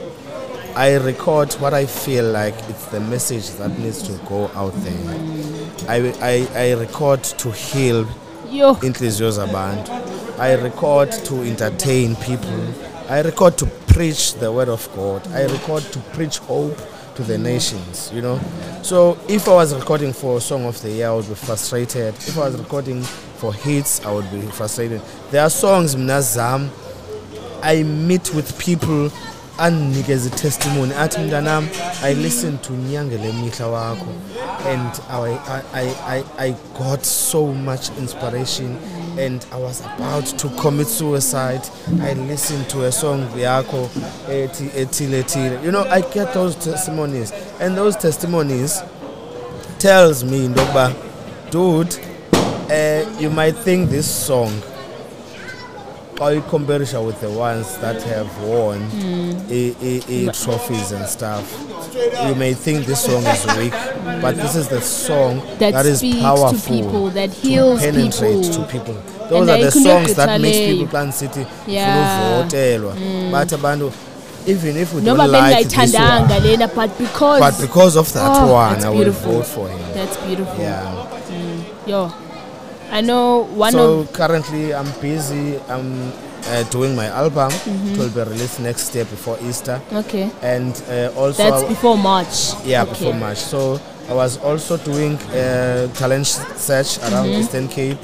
I 0.76 0.94
record 0.96 1.52
what 1.54 1.74
I 1.74 1.86
feel 1.86 2.24
like 2.30 2.54
it's 2.68 2.86
the 2.86 3.00
message 3.00 3.50
that 3.58 3.76
needs 3.78 4.02
to 4.02 4.12
go 4.28 4.48
out 4.54 4.72
there. 4.84 5.18
I, 5.88 6.14
I, 6.20 6.48
I 6.54 6.72
record 6.74 7.24
to 7.24 7.50
heal 7.50 8.06
Yo. 8.50 8.74
inhliziyo 8.82 9.30
zabantu 9.30 9.92
i 10.38 10.56
record 10.56 11.10
to 11.24 11.34
entertain 11.44 12.16
people 12.16 12.58
i 13.10 13.20
record 13.22 13.58
to 13.58 13.66
preach 13.88 14.34
the 14.34 14.50
word 14.52 14.68
of 14.68 14.88
god. 14.94 15.26
I 15.32 15.42
record 15.42 15.82
to 15.82 15.98
preach 16.14 16.38
hope 16.38 16.78
to 17.16 17.22
the 17.24 17.36
nations 17.36 18.10
you 18.14 18.22
know. 18.22 18.38
So 18.82 19.18
if 19.28 19.48
i 19.48 19.52
was 19.54 19.74
recording 19.74 20.12
for 20.12 20.40
song 20.40 20.64
of 20.64 20.80
the 20.80 20.90
year 20.90 21.08
i 21.08 21.12
would 21.14 21.28
be 21.28 21.34
frustrated. 21.34 22.14
If 22.14 22.38
i 22.38 22.48
was 22.48 22.56
recording 22.56 23.02
for 23.02 23.52
hits 23.52 24.04
i 24.06 24.12
would 24.12 24.30
be 24.30 24.40
frustrated. 24.42 25.02
There 25.32 25.42
are 25.42 25.50
songs 25.50 25.96
mna 25.96 26.22
zam 26.22 26.70
i 27.62 27.82
meet 27.82 28.32
with 28.32 28.56
people 28.58 29.10
andinikeza 29.58 30.30
testimony. 30.30 30.94
Athi 30.94 31.18
mntanam 31.18 31.68
i 32.04 32.14
listen 32.14 32.58
to 32.58 32.72
nyangele 32.72 33.32
wakho. 33.72 34.06
And 34.66 35.00
I, 35.08 35.62
I, 35.72 35.82
I, 36.16 36.24
I 36.38 36.56
got 36.78 37.04
so 37.04 37.46
much 37.46 37.88
inspiration 37.98 38.78
and 39.18 39.44
i 39.52 39.56
was 39.56 39.80
about 39.80 40.24
to 40.26 40.48
commit 40.60 40.86
suicide. 40.86 41.66
I 42.00 42.14
listened 42.14 42.68
to 42.70 42.84
a 42.84 42.92
song 42.92 43.26
ethi 44.28 44.68
ethile 44.70 45.22
ethile 45.22 45.62
you 45.64 45.70
know 45.72 45.84
i 45.84 46.00
get 46.00 46.32
those 46.34 46.56
testimonies 46.56 47.32
and 47.60 47.76
those 47.76 47.96
testimonies 47.96 48.80
tells 49.78 50.24
me 50.24 50.48
dude 51.50 51.96
uh, 52.70 53.16
you 53.18 53.30
might 53.30 53.56
think 53.56 53.90
this 53.90 54.08
song 54.08 54.52
or 56.20 56.34
you 56.34 56.42
compare 56.42 56.82
it 56.82 56.92
with 57.02 57.18
the 57.22 57.30
ones 57.30 57.78
that 57.78 58.02
have 58.02 58.28
won 58.42 58.78
a, 59.50 59.74
a, 59.80 60.28
a 60.28 60.32
trophies 60.32 60.92
and 60.92 61.06
stuff 61.08 61.44
you 62.28 62.34
may 62.34 62.52
think 62.52 62.84
this 62.86 63.04
song 63.04 63.24
is 63.24 63.46
weak 63.56 63.72
but 64.20 64.36
this 64.36 64.54
is 64.54 64.68
the 64.68 64.80
song 64.80 65.38
That, 65.58 65.72
that 65.72 65.86
is 65.86 66.02
powerful 66.02 66.58
to 66.58 66.68
people, 66.68 67.10
that 67.10 67.30
to 67.32 67.36
heals 67.40 67.80
penetrate 67.80 68.42
people. 68.42 68.64
to 68.66 68.70
people 68.70 68.94
those 69.28 69.48
And 69.48 69.50
are 69.50 69.64
the 69.64 69.70
songs 69.70 70.14
that 70.16 70.40
makes 70.40 70.58
people 70.58 70.86
plan 70.88 71.12
city 71.12 71.46
Yeah. 71.66 72.42
votelwa 72.42 72.92
hmm. 72.94 73.32
bathi 73.32 73.54
abantu 73.54 73.92
even 74.46 74.76
if 74.76 74.94
we 74.94 75.00
Noma 75.02 75.24
don't 75.26 75.32
like 75.32 75.68
this 75.68 75.94
one 75.94 76.42
lena 76.42 76.68
but 76.68 76.90
because 76.98 77.40
but 77.40 77.60
because 77.60 77.96
of 77.96 78.12
that 78.12 78.30
Oh, 78.42 78.52
one 78.52 78.82
i 78.84 78.88
will 78.88 78.96
beautiful. 78.96 79.32
vote 79.32 79.46
for 79.46 79.68
him 79.68 79.80
that's 79.94 80.16
beautiful. 80.26 80.60
yeah 80.60 80.84
hmm. 81.30 81.88
Yo. 81.90 82.12
I 82.90 83.00
know 83.00 83.44
one 83.54 83.72
so 83.72 84.00
of 84.00 84.12
currently 84.12 84.74
i'm 84.74 84.90
busy 85.00 85.58
i'm 85.68 86.12
uh, 86.46 86.62
doing 86.70 86.96
my 86.96 87.06
album 87.06 87.50
Mm-hmm. 87.50 87.92
it 87.92 87.98
will 87.98 88.10
be 88.24 88.30
released 88.30 88.60
next 88.60 88.94
year 88.94 89.04
before 89.04 89.38
easter 89.42 89.80
Okay. 89.92 90.30
and 90.42 90.74
uh, 90.88 91.12
also 91.16 91.42
That's 91.42 91.64
before 91.68 91.96
March. 91.96 92.54
yeah 92.64 92.82
okay. 92.82 92.90
before 92.92 93.14
march 93.14 93.38
so 93.38 93.80
i 94.08 94.14
was 94.14 94.38
also 94.38 94.76
doing 94.78 95.14
uh, 95.32 95.86
talent 95.94 96.26
search 96.26 96.98
around 96.98 97.26
Mm-hmm. 97.26 97.40
eastern 97.40 97.68
cape 97.68 97.98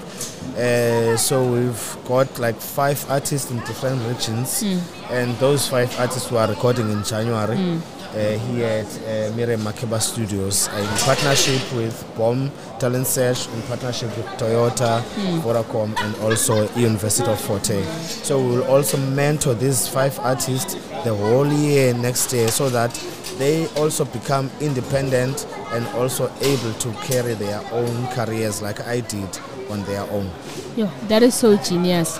uh, 0.56 1.16
so 1.16 1.44
we've 1.52 1.96
got 2.06 2.38
like 2.38 2.56
five 2.56 3.04
artists 3.10 3.50
in 3.50 3.58
different 3.60 4.00
regions 4.08 4.62
Mm. 4.62 4.80
and 5.10 5.36
those 5.38 5.68
five 5.68 5.90
artists 5.98 6.30
were 6.30 6.46
recording 6.46 6.90
in 6.90 7.02
january 7.02 7.56
Mm. 7.56 7.80
Uh, 8.14 8.38
here 8.54 8.66
at 8.66 9.30
uh, 9.30 9.34
Miriam 9.36 9.60
Makeba 9.60 10.00
Studios 10.00 10.68
uh, 10.68 10.76
in 10.76 10.86
partnership 11.04 11.60
with 11.74 12.04
BOM 12.16 12.50
Talent 12.78 13.06
Search, 13.06 13.46
in 13.48 13.60
partnership 13.62 14.08
with 14.16 14.26
Toyota, 14.38 15.02
Mm. 15.16 15.40
Vodacom, 15.42 15.94
and 16.00 16.16
also 16.22 16.68
University 16.76 17.28
of 17.30 17.38
Fort 17.40 17.66
Hare. 17.66 17.84
So 18.00 18.40
we 18.40 18.56
will 18.56 18.64
also 18.64 18.96
mentor 18.96 19.54
these 19.54 19.86
five 19.88 20.18
artists 20.20 20.74
the 21.04 21.14
whole 21.14 21.46
year 21.46 21.92
next 21.94 22.32
year 22.32 22.48
so 22.48 22.68
that 22.70 22.92
they 23.38 23.66
also 23.76 24.04
become 24.06 24.50
independent 24.60 25.46
and 25.72 25.86
also 25.88 26.30
able 26.40 26.72
to 26.74 26.92
carry 27.04 27.34
their 27.34 27.60
own 27.72 28.06
careers 28.08 28.62
like 28.62 28.80
I 28.86 29.00
did 29.00 29.38
on 29.70 29.82
their 29.84 30.02
own. 30.10 30.30
Yo, 30.76 30.86
that 31.08 31.22
is 31.22 31.34
so 31.34 31.56
genius. 31.58 32.18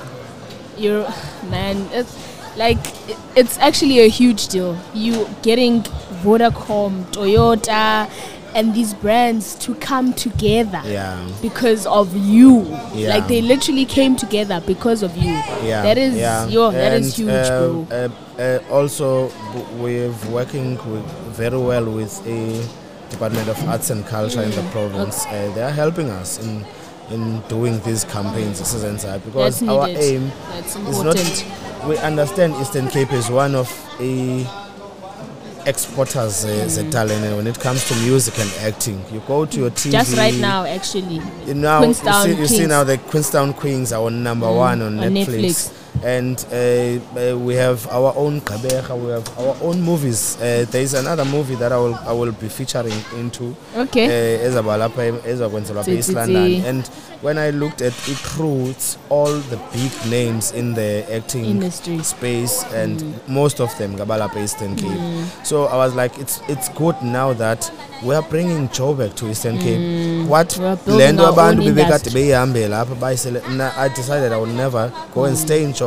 You're 0.77 1.09
man, 1.51 1.88
it's 1.92 2.14
like 2.57 2.79
it's 3.37 3.59
actually 3.59 4.01
a 4.01 4.09
huge 4.09 4.49
deal. 4.49 4.77
You 4.95 5.29
getting 5.42 5.83
Vodacom, 6.23 7.05
Toyota, 7.12 8.11
and 8.55 8.75
these 8.75 8.95
brands 8.95 9.55
to 9.57 9.75
come 9.75 10.14
together 10.14 10.81
Yeah. 10.85 11.21
because 11.42 11.87
of 11.87 12.16
you. 12.16 12.62
Yeah. 12.95 13.11
Like 13.11 13.29
they 13.29 13.42
literally 13.42 13.85
came 13.85 14.16
together 14.16 14.62
because 14.66 15.03
of 15.03 15.14
you. 15.16 15.33
Yeah, 15.62 15.83
That 15.83 15.99
is 15.99 16.16
yeah. 16.16 16.47
yo, 16.49 16.71
that 16.71 16.92
is 16.95 17.19
And, 17.19 17.29
huge, 17.29 17.47
uh, 17.47 17.59
bro. 17.61 17.87
Uh, 17.90 18.40
uh, 18.42 18.59
also, 18.75 19.29
b- 19.29 19.64
we're 19.79 20.12
working 20.31 20.77
with, 20.90 21.05
very 21.37 21.59
well 21.59 21.85
with 21.85 22.27
a 22.27 22.66
Department 23.11 23.47
of 23.49 23.69
Arts 23.69 23.90
and 23.90 24.05
Culture 24.07 24.42
in 24.42 24.51
the 24.51 24.62
province. 24.73 25.27
Uh, 25.27 25.53
they 25.55 25.62
are 25.62 25.71
helping 25.71 26.11
us 26.11 26.38
in 26.42 26.64
in 27.09 27.40
doing 27.49 27.79
these 27.85 28.03
campaigns, 28.03 28.59
this 28.59 28.75
is 28.75 28.83
inside, 28.83 29.25
because 29.25 29.61
That's 29.61 29.71
our 29.71 29.87
needed. 29.87 30.03
aim 30.03 30.33
That's 30.51 30.75
is 30.75 31.03
not. 31.05 31.14
We 31.87 31.96
understand 31.99 32.55
Eastern 32.57 32.88
Cape 32.88 33.12
is 33.12 33.31
one 33.31 33.55
of 33.55 33.68
the 33.99 34.44
exporters 35.66 36.44
Mm. 36.44 36.75
the 36.85 36.90
talent 36.90 37.37
when 37.37 37.46
it 37.46 37.59
comes 37.61 37.87
to 37.88 37.94
music 37.96 38.38
and 38.38 38.51
acting 38.62 39.03
you 39.12 39.20
go 39.27 39.44
to 39.46 39.61
your 39.61 39.70
TV 39.70 39.90
Just 39.92 40.16
right 40.16 40.35
now, 40.35 40.64
actually. 40.64 41.20
you 41.46 41.55
now 41.55 41.83
you 41.83 41.94
see, 41.94 42.35
you 42.35 42.46
see 42.46 42.66
now 42.66 42.85
the 42.85 42.99
Queenstown 42.99 43.53
Queens 43.53 43.92
are 43.92 44.03
on 44.05 44.22
number 44.22 44.51
one 44.51 44.81
on, 44.83 44.99
on 45.01 45.11
Netflix, 45.12 45.27
Netflix. 45.27 45.72
And 46.05 46.45
uh, 46.53 46.57
uh, 47.33 47.37
we 47.39 47.55
have 47.55 47.87
our 47.89 48.13
own 48.17 48.41
Kabeja, 48.41 48.97
we 48.99 49.11
have 49.11 49.39
our 49.39 49.57
own 49.63 49.81
movies. 49.83 50.37
Uh, 50.37 50.65
there 50.71 50.83
is 50.83 50.95
another 50.95 51.25
movie 51.25 51.55
that 51.57 51.73
I 51.73 51.77
will 51.79 51.95
I 52.07 52.13
will 52.13 52.33
be 52.33 52.49
featuring 52.49 52.95
into 53.19 53.55
Okay. 53.77 54.07
uh, 54.07 54.47
ezaba 54.47 54.77
lapha 54.77 55.05
em- 55.05 55.21
ezakwenzelwa 55.27 55.89
East 55.89 56.09
Tsi, 56.09 56.15
tsi, 56.15 56.15
London 56.15 56.65
and 56.67 56.87
when 57.23 57.39
I 57.39 57.51
looked 57.51 57.81
at 57.83 57.95
it 58.09 58.19
it's 58.69 58.99
all 59.09 59.33
the 59.51 59.57
big 59.73 59.93
names 60.11 60.53
in 60.53 60.75
the 60.75 61.05
acting 61.17 61.45
Industry. 61.47 62.03
space 62.05 62.65
and 62.75 63.03
most 63.29 63.61
of 63.61 63.77
them 63.79 63.95
ngabalapha 63.95 64.41
Eastern 64.41 64.77
Cape 64.77 65.01
so 65.43 65.65
I 65.67 65.77
was 65.77 65.95
like 65.95 66.19
it's 66.19 66.41
it's 66.49 66.69
good 66.75 66.95
now 67.03 67.33
that 67.33 67.71
we 68.05 68.15
are 68.15 68.23
bringing 68.31 68.67
back 68.67 69.15
to 69.17 69.31
Eastern 69.31 69.59
Cape 69.59 70.29
what 70.29 70.57
We 70.59 70.65
are 70.67 70.77
building 70.77 71.19
our 71.21 71.29
own 71.41 71.57
bebekade 71.57 71.69
industry. 71.87 72.13
beyihambe 72.13 72.69
lapha 72.69 72.95
bayisele 72.95 73.41
mna 73.51 73.73
I 73.79 73.89
decided 73.89 74.33
I 74.33 74.37
would 74.37 74.55
never 74.55 74.93
go 75.15 75.25
and 75.25 75.37
stay 75.39 75.63
in 75.65 75.73
Joburg 75.73 75.86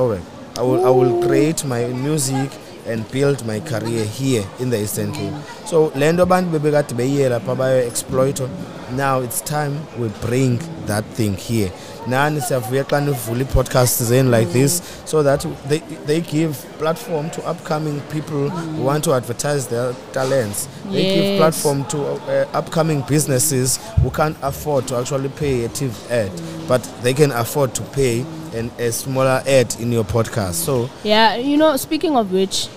I 0.58 0.62
will, 0.62 0.86
I 0.86 0.90
will 0.90 1.22
create 1.26 1.64
my 1.66 1.86
music 1.88 2.52
and 2.88 3.10
build 3.12 3.46
my 3.46 3.60
career 3.60 4.04
here 4.06 4.44
in 4.60 4.70
the 4.70 4.82
Eastern 4.82 5.12
Cape. 5.14 5.34
So 5.66 5.92
le 5.96 6.12
nto 6.14 6.24
abantu 6.24 6.50
bebekade 6.52 6.94
beyiye 6.94 7.30
lapha 7.30 7.56
bayo-exploito 7.56 8.50
now 8.96 9.20
it's 9.20 9.42
time 9.42 9.80
we 10.00 10.08
bring 10.26 10.58
that 10.88 11.06
thing 11.16 11.36
here. 11.36 11.72
Nani 12.08 12.42
siyavuya 12.42 12.84
xa 12.84 13.02
nivula 13.02 13.40
ii-podcasts 13.40 14.04
zenu 14.04 14.32
like 14.32 14.52
this 14.54 14.82
so 15.06 15.24
that 15.24 15.46
they, 15.68 15.80
they 16.08 16.22
give 16.22 16.56
platform 16.80 17.30
to 17.30 17.42
upcoming 17.52 18.02
people 18.12 18.50
who 18.50 18.84
want 18.84 19.04
to 19.04 19.14
advertise 19.14 19.68
their 19.68 19.94
talents. 20.14 20.68
They 20.92 21.04
give 21.04 21.38
platform 21.38 21.86
to 21.86 21.98
uh, 21.98 22.46
upcoming 22.54 23.04
businesses 23.08 23.80
who 24.02 24.10
can't 24.10 24.38
afford 24.42 24.88
to 24.88 24.98
actually 24.98 25.30
pay 25.30 25.66
a 25.66 25.70
tv 25.70 25.92
ad 26.10 26.32
but 26.68 26.82
they 27.04 27.14
can 27.14 27.32
afford 27.32 27.76
to 27.76 27.84
pay 27.84 28.26
an, 28.54 28.72
a 28.80 28.92
smaller 28.92 29.42
ad 29.48 29.76
in 29.80 29.92
your 29.92 30.04
podcast 30.04 30.54
so 30.54 30.90
Yeah, 31.04 31.36
you 31.36 31.58
know, 31.58 31.76
speaking 31.78 32.16
of 32.16 32.32
which, 32.32 32.68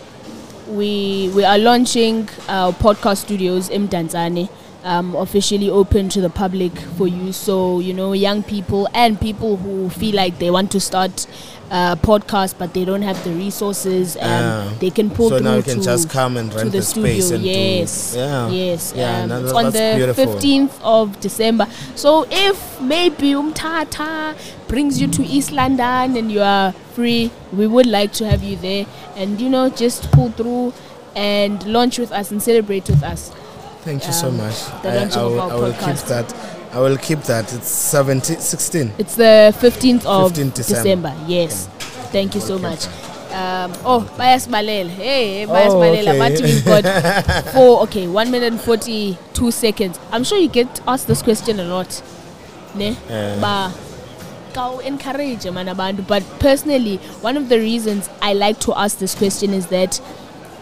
we 0.69 1.31
we 1.35 1.45
are 1.45 1.59
launching 1.59 2.29
our 2.49 2.73
podcast 2.73 3.19
studios 3.19 3.69
in 3.69 3.89
Tanzania. 3.89 4.49
Um, 4.85 5.15
officially 5.15 5.71
open 5.71 6.09
to 6.09 6.21
the 6.21 6.29
public 6.29 6.77
for 6.97 7.07
use. 7.07 7.37
So 7.37 7.79
you 7.79 7.95
know, 7.95 8.13
young 8.15 8.43
people 8.43 8.89
and 8.93 9.21
people 9.21 9.57
who 9.57 9.89
feel 9.91 10.17
like 10.17 10.41
they 10.41 10.51
want 10.51 10.73
to 10.73 10.81
start 10.81 11.29
a 11.71 11.97
podcast 12.03 12.59
but 12.59 12.75
they 12.75 12.85
don't 12.85 13.03
have 13.03 13.23
the 13.25 13.31
resources, 13.31 14.17
um, 14.17 14.23
Ah. 14.25 14.73
they 14.81 14.91
can 14.91 15.09
pull 15.09 15.29
so 15.31 15.37
through 15.39 15.45
now 15.45 15.57
you 15.57 15.63
can 15.63 15.79
to, 15.79 15.85
just 15.85 16.11
come 16.11 16.37
and 16.37 16.51
to 16.51 16.57
rent 16.59 16.73
the, 16.73 16.79
the, 16.79 16.83
space 16.85 17.27
studio. 17.29 17.37
and 17.37 17.45
yes, 17.79 18.13
do 18.13 18.19
yeah 18.19 18.49
yes. 18.51 18.93
Yeah, 18.97 19.23
um, 19.23 19.29
no, 19.29 19.43
that- 19.43 19.55
on 19.55 19.65
the 19.73 19.93
beautiful. 19.97 20.27
fifteenth 20.33 20.81
of 20.83 21.19
December. 21.21 21.67
So 21.95 22.27
if 22.31 22.81
maybe 22.81 23.31
Umtata 23.35 24.35
brings 24.67 25.01
you 25.01 25.07
to 25.09 25.23
East 25.25 25.53
London 25.53 26.17
and 26.17 26.31
you 26.33 26.41
are 26.43 26.73
free, 26.95 27.31
we 27.53 27.67
would 27.69 27.87
like 27.87 28.13
to 28.15 28.27
have 28.29 28.43
you 28.43 28.57
there, 28.57 28.85
and 29.17 29.41
you 29.41 29.49
know 29.49 29.71
just 29.71 30.11
pull 30.11 30.31
through 30.33 30.73
and 31.15 31.65
launch 31.67 31.99
with 31.99 32.11
us 32.11 32.33
and 32.33 32.43
celebrate 32.43 32.89
with 32.89 33.03
us. 33.05 33.31
Thank 33.83 34.07
you 34.07 34.13
so 34.13 34.29
um, 34.29 34.37
much. 34.37 34.65
the 34.83 34.89
I, 34.91 34.97
launching 34.97 35.19
I 35.19 35.25
will, 35.25 35.41
our 35.41 35.51
I 35.51 35.55
will 35.57 35.73
keep 35.73 35.97
that. 36.07 36.35
I 36.73 36.81
will 36.81 36.97
keep 36.97 37.21
that. 37.23 37.53
It's 37.53 37.69
17, 37.69 38.39
16. 38.39 38.93
It's 38.99 39.17
the 39.17 39.55
fifteenth 39.59 40.07
of 40.07 40.29
15 40.31 40.51
December. 40.51 41.11
December. 41.11 41.15
Yes. 41.27 41.67
Thank 42.13 42.35
you 42.35 42.41
so 42.41 42.55
Okay, 42.55 42.63
much. 42.63 42.87
Um, 43.33 43.73
oh, 43.85 44.15
Bias 44.17 44.47
Malel. 44.47 44.89
Hey, 44.89 45.47
Bias 45.47 45.73
Oh, 45.73 45.77
Malel. 45.81 46.33
okay. 46.33 46.43
We've 46.43 46.65
got 46.65 47.45
four, 47.55 47.83
okay, 47.83 48.07
one 48.07 48.31
minute 48.31 48.53
and 48.53 48.61
42 48.61 49.51
seconds. 49.51 49.99
I'm 50.13 50.23
sure 50.23 50.39
you 50.39 50.49
get 50.49 50.81
asked 50.87 51.07
this 51.09 51.23
question 51.23 51.59
a 51.61 51.65
lot. 51.65 52.03
Ne? 52.75 52.95
Ka 54.55 54.79
encourage 54.81 55.51
man. 55.51 56.05
But 56.07 56.23
personally, 56.39 56.99
one 57.23 57.37
of 57.37 57.49
the 57.49 57.59
reasons 57.59 58.09
I 58.21 58.35
like 58.35 58.61
to 58.61 58.75
ask 58.75 58.99
this 58.99 59.15
question 59.15 59.53
is 59.55 59.67
that 59.69 60.01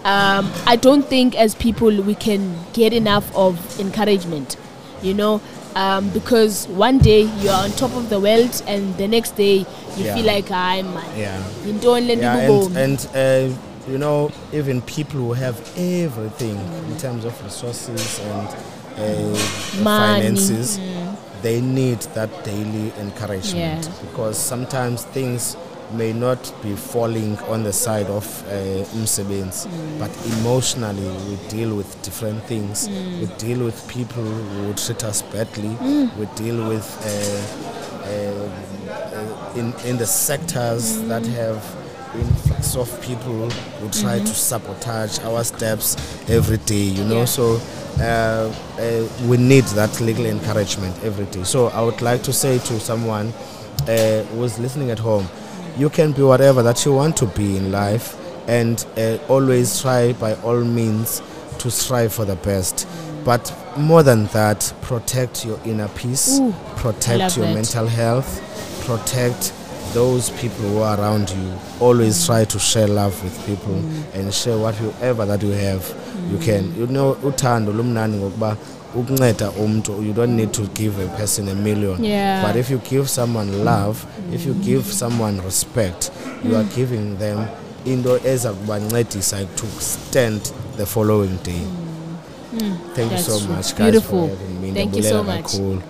um, 0.04 0.50
I 0.66 0.76
don't 0.76 1.02
think 1.06 1.34
as 1.36 1.54
people 1.54 1.90
we 2.02 2.14
can 2.14 2.56
get 2.72 2.92
enough 2.92 3.34
of 3.34 3.58
encouragement. 3.80 4.56
You 5.02 5.14
know, 5.14 5.40
um, 5.76 6.10
because 6.10 6.68
one 6.68 6.98
day 6.98 7.22
you 7.22 7.48
are 7.50 7.64
on 7.64 7.70
top 7.72 7.94
of 7.96 8.10
the 8.10 8.20
world, 8.20 8.62
and 8.66 8.94
the 8.98 9.08
next 9.08 9.32
day 9.36 9.64
you 9.96 10.04
Yeah. 10.04 10.14
feel 10.14 10.26
like 10.26 10.50
I'm. 10.50 10.92
Yeah. 11.16 11.38
Yintoni 11.64 12.06
le 12.06 12.14
Yeah, 12.16 12.36
ndikubomi? 12.36 12.76
and, 12.76 13.08
and 13.14 13.52
uh, 13.54 13.90
you 13.90 13.96
know, 13.98 14.30
even 14.52 14.82
people 14.82 15.20
who 15.20 15.32
have 15.32 15.56
everything 15.76 16.56
in 16.88 16.96
terms 16.98 17.24
of 17.24 17.32
resources 17.44 18.20
and 18.20 18.48
uh, 18.98 19.34
finances, 19.84 20.78
they 21.42 21.60
need 21.62 22.00
that 22.14 22.28
daily 22.44 22.92
encouragement 23.00 23.84
Yeah. 23.84 23.92
because 24.02 24.36
sometimes 24.38 25.04
things 25.04 25.56
may 25.94 26.12
not 26.12 26.52
be 26.62 26.74
falling 26.74 27.38
on 27.48 27.62
the 27.64 27.72
side 27.72 28.06
of 28.06 28.24
uh, 28.48 28.84
umsebenzi, 28.98 29.68
but 29.98 30.10
emotionally 30.38 31.08
we 31.28 31.36
deal 31.48 31.74
with 31.76 32.00
different 32.02 32.42
things. 32.44 32.88
We 32.88 33.26
deal 33.38 33.64
with 33.64 33.86
people 33.88 34.22
who 34.24 34.72
treat 34.74 35.04
us 35.04 35.22
badly. 35.22 35.70
We 36.18 36.26
deal 36.36 36.68
with 36.68 36.86
uh, 37.04 38.06
uh, 38.06 38.48
uh, 38.90 39.58
in 39.58 39.72
in 39.84 39.98
the 39.98 40.06
sectors 40.06 41.00
that 41.08 41.26
have 41.26 41.62
influx 42.14 42.76
of 42.76 42.88
people 43.02 43.48
who 43.80 43.88
try 43.90 44.18
to 44.18 44.26
sabotage 44.34 45.18
our 45.20 45.44
steps 45.44 45.96
every 46.28 46.58
day. 46.58 46.84
You 46.98 47.04
know, 47.04 47.18
Yeah. 47.20 47.24
so. 47.26 47.60
Uh, 48.00 48.02
uh, 48.78 49.06
we 49.28 49.36
need 49.36 49.64
that 49.76 50.00
legal 50.00 50.24
encouragement 50.24 50.96
every 51.04 51.26
day. 51.26 51.42
So 51.44 51.66
I 51.68 51.82
would 51.82 52.00
like 52.00 52.22
to 52.22 52.32
say 52.32 52.58
to 52.58 52.80
someone 52.80 53.26
uh, 53.88 54.22
who's 54.32 54.58
listening 54.58 54.90
at 54.90 54.98
home, 54.98 55.26
you 55.76 55.88
can 55.90 56.12
be 56.12 56.22
whatever 56.22 56.62
that 56.62 56.84
you 56.84 56.92
want 56.94 57.16
to 57.18 57.26
be 57.26 57.56
in 57.56 57.70
life, 57.72 58.16
and 58.48 58.84
uh, 58.96 59.18
always 59.28 59.80
try 59.80 60.12
by 60.14 60.34
all 60.36 60.60
means 60.62 61.22
to 61.58 61.70
strive 61.70 62.12
for 62.12 62.24
the 62.24 62.36
best. 62.36 62.86
But 63.24 63.54
more 63.76 64.02
than 64.02 64.26
that, 64.26 64.72
protect 64.82 65.44
your 65.44 65.60
inner 65.64 65.88
peace, 65.88 66.38
Ooh, 66.38 66.54
protect 66.76 67.36
your 67.36 67.46
that. 67.46 67.54
mental 67.54 67.86
health, 67.86 68.40
protect 68.86 69.52
those 69.92 70.30
people 70.30 70.64
who 70.70 70.78
are 70.78 70.98
around 70.98 71.30
you. 71.30 71.58
Always 71.80 72.16
mm. 72.22 72.26
try 72.26 72.44
to 72.44 72.58
share 72.58 72.86
love 72.86 73.22
with 73.24 73.36
people 73.46 73.74
mm. 73.74 74.14
and 74.14 74.32
share 74.32 74.56
whatever 74.56 75.26
that 75.26 75.42
you 75.42 75.50
have. 75.50 75.86
You 76.30 76.38
mm. 76.38 76.44
can, 76.44 76.74
you 76.76 76.86
know, 76.86 77.14
uthando 77.22 77.72
lumnandi 77.72 78.16
ngokuba 78.18 78.56
ukunceda 78.94 79.50
umntu 79.50 79.92
you 80.02 80.12
don't 80.12 80.32
need 80.34 80.52
to 80.52 80.62
give 80.62 81.04
a 81.04 81.08
person 81.18 81.48
a 81.48 81.54
million. 81.54 82.04
Yeah. 82.04 82.46
but 82.46 82.56
if 82.56 82.70
you 82.70 82.78
give 82.90 83.08
someone 83.08 83.64
love 83.64 83.96
if 84.34 84.46
you 84.46 84.54
give 84.54 84.84
someone 84.92 85.40
respect 85.44 86.10
you 86.44 86.56
are 86.56 86.66
giving 86.76 87.16
them 87.18 87.44
into 87.84 88.20
eza 88.28 88.52
kubancedisa 88.52 89.44
to 89.44 89.66
stand 89.80 90.40
the 90.76 90.86
following 90.86 91.38
day. 91.44 91.62
Thank 92.94 93.10
you 93.12 93.16
That's 93.16 93.26
so 93.26 93.38
true. 93.38 93.48
much 93.56 93.74
guys 93.76 93.90
Beautiful. 93.90 94.28
for 94.28 94.36
having 94.36 94.60
me. 94.62 94.72
Thank 94.72 94.96
you 94.96 95.02
so 95.02 95.08
Ndiyabulela 95.22 95.36
much. 95.42 95.52
kakhulu. 95.52 95.82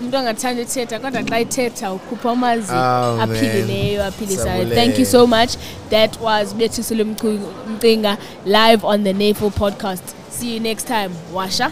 umntu 0.00 0.16
angathanda 0.16 0.62
ithetha 0.62 0.98
kodwa 1.00 1.22
xa 1.22 1.40
ithetha 1.40 1.92
ukhupha 1.92 2.30
amazwi 2.30 2.76
Oh, 2.76 3.20
aphilileyo 3.22 4.04
aphilisayo. 4.04 4.66
Thank 4.74 4.98
you 4.98 5.04
so 5.06 5.26
much. 5.26 5.50
That 5.90 6.20
was 6.20 6.54
bethisile 6.54 7.04
mcinga 7.04 8.18
live 8.46 8.86
on 8.86 9.04
the 9.04 9.12
nafel 9.12 9.50
podcast. 9.50 10.02
See 10.30 10.54
you 10.54 10.60
next 10.60 10.86
time. 10.86 11.10
Washa 11.34 11.70